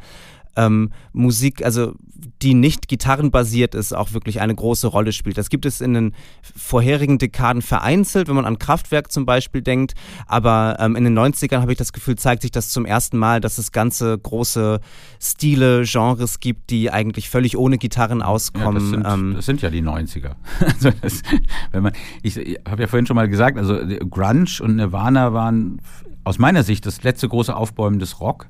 [0.57, 1.95] ähm, Musik, also
[2.41, 5.39] die nicht gitarrenbasiert ist, auch wirklich eine große Rolle spielt.
[5.39, 6.15] Das gibt es in den
[6.57, 9.95] vorherigen Dekaden vereinzelt, wenn man an Kraftwerk zum Beispiel denkt,
[10.27, 13.41] aber ähm, in den 90ern habe ich das Gefühl, zeigt sich das zum ersten Mal,
[13.41, 14.81] dass es ganze große
[15.21, 18.75] Stile, Genres gibt, die eigentlich völlig ohne Gitarren auskommen.
[18.75, 20.35] Ja, das, sind, ähm, das, sind, ja die 90er.
[20.61, 21.23] also das,
[21.71, 21.93] wenn man,
[22.23, 23.79] ich, ich habe ja vorhin schon mal gesagt, also
[24.11, 25.81] Grunge und Nirvana waren
[26.25, 28.49] aus meiner Sicht das letzte große Aufbäumen des Rock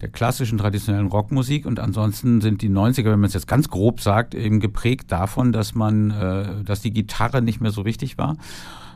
[0.00, 4.00] der klassischen traditionellen Rockmusik und ansonsten sind die 90er, wenn man es jetzt ganz grob
[4.00, 8.36] sagt, eben geprägt davon, dass man, äh, dass die Gitarre nicht mehr so wichtig war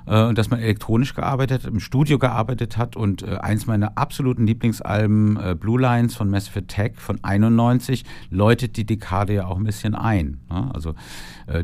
[0.06, 3.96] äh, und dass man elektronisch gearbeitet hat, im Studio gearbeitet hat und äh, eins meiner
[3.96, 9.56] absoluten Lieblingsalben, äh, Blue Lines von Massive Attack von 91, läutet die Dekade ja auch
[9.56, 10.40] ein bisschen ein.
[10.50, 10.70] Ne?
[10.74, 10.94] Also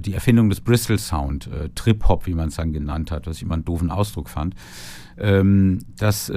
[0.04, 3.36] die Erfindung des Bristol Sound, äh, Trip Hop, wie man es dann genannt hat, was
[3.36, 4.56] ich immer einen doofen Ausdruck fand.
[5.16, 6.32] Ähm, das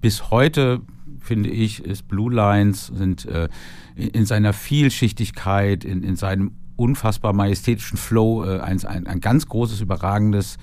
[0.00, 0.80] bis heute
[1.26, 3.48] finde ich, ist Blue Lines sind äh,
[3.94, 9.46] in, in, seiner Vielschichtigkeit, in, in seinem unfassbar majestätischen Flow äh, ein, ein, ein, ganz
[9.46, 10.58] großes, überragendes,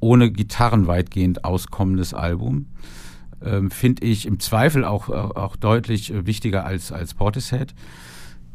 [0.00, 2.66] ohne Gitarren weitgehend auskommendes Album.
[3.42, 7.74] Ähm, finde ich im Zweifel auch, auch, auch deutlich äh, wichtiger als, als Portishead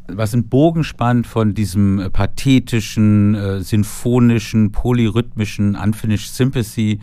[0.06, 7.00] was einen Bogen spannt von diesem äh, pathetischen, äh, sinfonischen, polyrhythmischen Unfinished Sympathy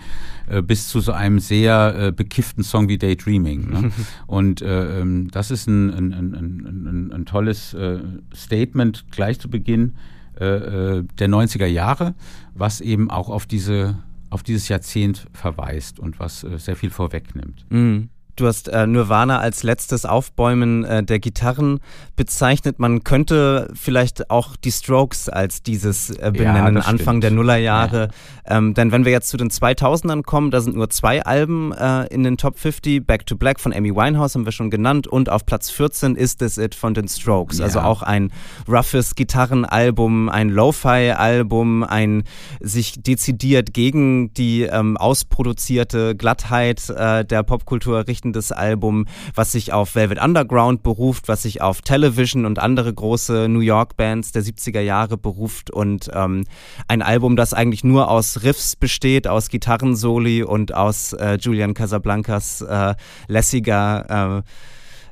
[0.48, 3.70] äh, bis zu so einem sehr äh, bekifften Song wie Daydreaming.
[3.70, 3.92] Ne?
[4.28, 8.00] Und äh, ähm, das ist ein, ein, ein, ein, ein tolles äh,
[8.34, 9.94] Statement gleich zu Beginn
[10.40, 12.16] der 90er Jahre,
[12.56, 14.00] was eben auch auf diese
[14.32, 17.66] auf dieses Jahrzehnt verweist und was sehr viel vorwegnimmt.
[17.70, 18.10] Mhm.
[18.42, 21.80] Du hast äh, Nirvana als letztes Aufbäumen äh, der Gitarren
[22.16, 22.80] bezeichnet.
[22.80, 27.24] Man könnte vielleicht auch die Strokes als dieses äh, benennen, ja, Anfang stimmt.
[27.26, 28.10] der Nullerjahre.
[28.48, 28.58] Ja.
[28.58, 32.08] Ähm, denn wenn wir jetzt zu den 2000ern kommen, da sind nur zwei Alben äh,
[32.08, 33.06] in den Top 50.
[33.06, 35.06] Back to Black von Amy Winehouse haben wir schon genannt.
[35.06, 37.60] Und auf Platz 14 ist This It von den Strokes.
[37.60, 37.66] Ja.
[37.66, 38.32] Also auch ein
[38.68, 42.24] roughes Gitarrenalbum, ein Lo-Fi-Album, ein
[42.60, 49.06] sich dezidiert gegen die ähm, ausproduzierte Glattheit äh, der Popkultur richtet verpflichtendes Album,
[49.36, 53.98] was sich auf Velvet Underground beruft, was sich auf Television und andere große New York
[53.98, 56.46] Bands der 70er Jahre beruft und ähm,
[56.88, 62.62] ein Album, das eigentlich nur aus Riffs besteht, aus Gitarrensoli und aus äh, Julian Casablancas
[62.62, 62.96] äh,
[63.28, 64.42] lässiger äh,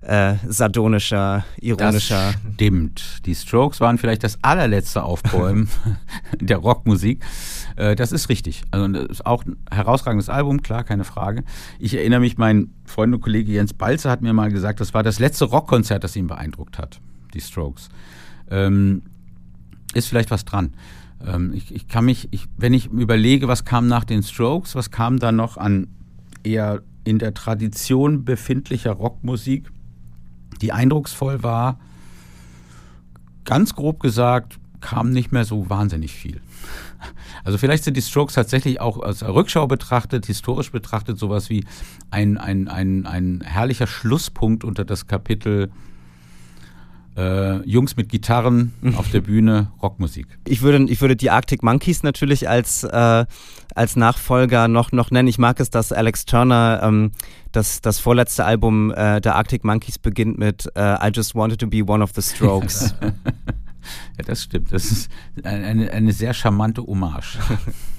[0.02, 2.34] äh, sardonischer, ironischer.
[2.34, 3.26] Das stimmt.
[3.26, 5.70] Die Strokes waren vielleicht das allerletzte Aufbäumen
[6.40, 7.24] der Rockmusik.
[7.76, 8.64] Äh, das ist richtig.
[8.72, 11.44] Also das ist auch ein herausragendes Album, klar, keine Frage.
[11.80, 15.04] Ich erinnere mich, mein Freund und Kollege Jens Balzer hat mir mal gesagt, das war
[15.04, 17.02] das letzte Rockkonzert, das ihn beeindruckt hat,
[17.34, 17.90] die Strokes.
[18.50, 19.04] Ähm,
[19.94, 20.74] ist vielleicht was dran.
[21.26, 24.92] Ähm, ich, ich, kann mich, ich, wenn ich überlege, was kam nach den Strokes, was
[24.92, 25.88] kam da noch an
[26.44, 29.72] eher in der Tradition befindlicher Rockmusik,
[30.62, 31.80] die eindrucksvoll war,
[33.46, 36.42] ganz grob gesagt, kam nicht mehr so wahnsinnig viel.
[37.44, 41.66] Also vielleicht sind die Strokes tatsächlich auch als Rückschau betrachtet, historisch betrachtet, sowas wie
[42.12, 45.72] ein, ein, ein, ein herrlicher Schlusspunkt unter das Kapitel
[47.20, 50.28] äh, Jungs mit Gitarren auf der Bühne, Rockmusik.
[50.48, 53.26] Ich würde, ich würde die Arctic Monkeys natürlich als, äh,
[53.76, 55.28] als Nachfolger noch, noch nennen.
[55.28, 57.12] Ich mag es, dass Alex Turner ähm,
[57.52, 61.68] das, das vorletzte Album äh, der Arctic Monkeys beginnt mit äh, I Just Wanted to
[61.68, 62.96] Be One of the Strokes.
[63.02, 64.72] ja, das stimmt.
[64.72, 65.12] Das ist
[65.44, 67.38] eine, eine sehr charmante Hommage.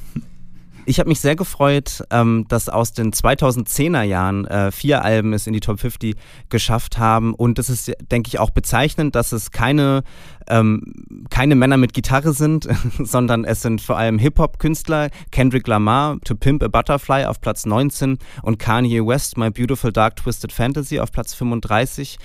[0.87, 5.47] Ich habe mich sehr gefreut, ähm, dass aus den 2010er Jahren äh, vier Alben es
[5.47, 6.17] in die Top 50
[6.49, 7.35] geschafft haben.
[7.35, 10.03] Und das ist, denke ich, auch bezeichnend, dass es keine,
[10.49, 12.69] ähm, keine Männer mit Gitarre sind,
[12.99, 15.11] sondern es sind vor allem Hip-Hop-Künstler.
[15.31, 20.17] Kendrick Lamar, To Pimp a Butterfly auf Platz 19 und Kanye West, My Beautiful Dark
[20.17, 22.19] Twisted Fantasy auf Platz 35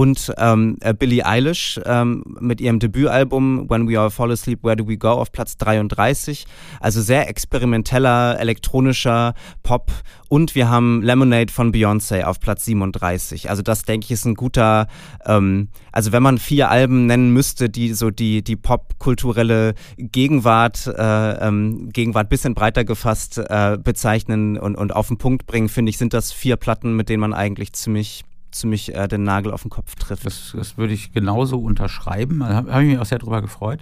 [0.00, 4.74] und ähm, äh, Billie Eilish ähm, mit ihrem Debütalbum When We All Fall Asleep, Where
[4.74, 6.46] Do We Go auf Platz 33.
[6.80, 9.92] Also sehr experimenteller, elektronischer Pop.
[10.30, 13.50] Und wir haben Lemonade von Beyoncé auf Platz 37.
[13.50, 14.86] Also das, denke ich, ist ein guter,
[15.26, 21.46] ähm, also wenn man vier Alben nennen müsste, die so die, die popkulturelle Gegenwart, äh,
[21.46, 25.98] ähm, Gegenwart bisschen breiter gefasst äh, bezeichnen und, und auf den Punkt bringen, finde ich,
[25.98, 29.70] sind das vier Platten, mit denen man eigentlich ziemlich ziemlich äh, den Nagel auf den
[29.70, 30.26] Kopf trifft.
[30.26, 32.40] Das, das würde ich genauso unterschreiben.
[32.40, 33.80] Da habe hab ich mich auch sehr darüber gefreut.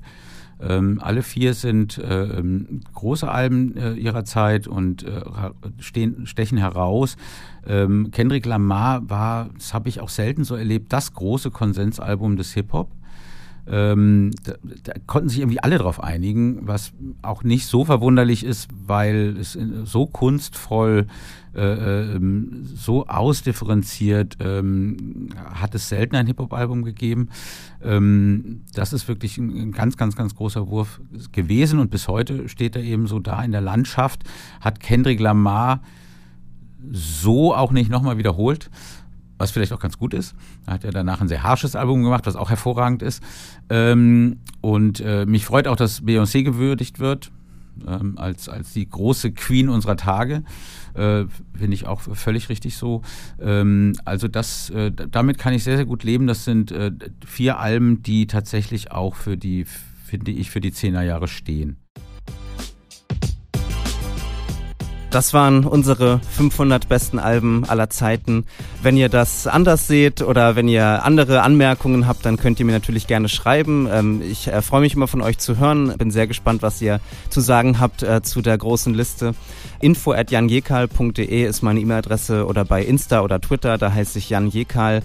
[0.61, 2.43] Ähm, alle vier sind äh,
[2.95, 5.23] große Alben äh, ihrer Zeit und äh,
[5.79, 7.17] stehen, stechen heraus.
[7.67, 12.55] Ähm, Kendrick Lamar war, das habe ich auch selten so erlebt, das große Konsensalbum des
[12.55, 12.91] Hip-Hop.
[13.71, 14.55] Ähm, da,
[14.85, 16.93] da, konnten sich irgendwie alle drauf einigen, was
[17.23, 21.07] auch nicht so verwunderlich ist, weil es so kunstvoll,
[21.55, 27.29] äh, ähm, so ausdifferenziert ähm, hat es selten ein Hip-Hop-Album gegeben.
[27.83, 31.01] Ähm, das ist wirklich ein, ein, ganz, ganz, ganz großer Wurf
[31.33, 34.25] gewesen und bis heute steht er eben so da in der Landschaft,
[34.61, 35.83] hat Kendrick Lamar
[36.91, 38.71] so auch nicht nochmal wiederholt
[39.39, 40.35] was vielleicht auch ganz gut ist.
[40.67, 43.23] Er hat ja danach ein sehr harsches Album gemacht, was auch hervorragend ist.
[43.71, 47.31] Ähm, und äh, mich freut auch, dass Beyoncé gewürdigt wird.
[47.87, 50.43] Ähm, als, als die große Queen unserer Tage.
[50.95, 53.03] Äh, Finde ich auch völlig richtig so.
[53.41, 56.27] Ähm, also das, äh, damit kann ich sehr, sehr gut leben.
[56.27, 56.91] Das sind äh,
[57.25, 59.65] vier Alben, die tatsächlich auch für die,
[60.05, 61.77] finde ich, für die Zehnerjahre stehen.
[65.11, 68.45] Das waren unsere 500 besten Alben aller Zeiten.
[68.83, 72.73] Wenn ihr das anders seht oder wenn ihr andere Anmerkungen habt, dann könnt ihr mir
[72.73, 73.89] natürlich gerne schreiben.
[73.91, 75.97] Ähm, ich äh, freue mich immer von euch zu hören.
[75.97, 77.01] Bin sehr gespannt, was ihr
[77.31, 79.35] zu sagen habt äh, zu der großen Liste.
[79.81, 84.49] Info at janjekal.de ist meine E-Mail-Adresse oder bei Insta oder Twitter, da heiße ich Jan
[84.49, 85.03] Jekal.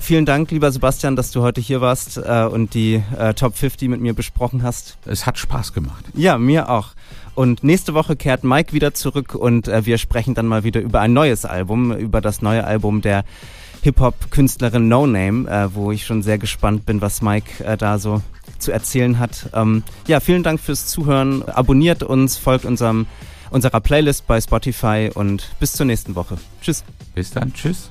[0.00, 3.88] Vielen Dank, lieber Sebastian, dass du heute hier warst äh, und die äh, Top 50
[3.88, 4.96] mit mir besprochen hast.
[5.04, 6.04] Es hat Spaß gemacht.
[6.14, 6.90] Ja, mir auch.
[7.34, 11.00] Und nächste Woche kehrt Mike wieder zurück und äh, wir sprechen dann mal wieder über
[11.00, 13.24] ein neues Album, über das neue Album der
[13.82, 18.22] Hip-Hop-Künstlerin No Name, äh, wo ich schon sehr gespannt bin, was Mike äh, da so
[18.58, 19.50] zu erzählen hat.
[19.54, 21.48] Ähm, ja, vielen Dank fürs Zuhören.
[21.48, 23.06] Abonniert uns, folgt unserem,
[23.50, 26.38] unserer Playlist bei Spotify und bis zur nächsten Woche.
[26.60, 26.84] Tschüss.
[27.14, 27.52] Bis dann.
[27.52, 27.90] Tschüss.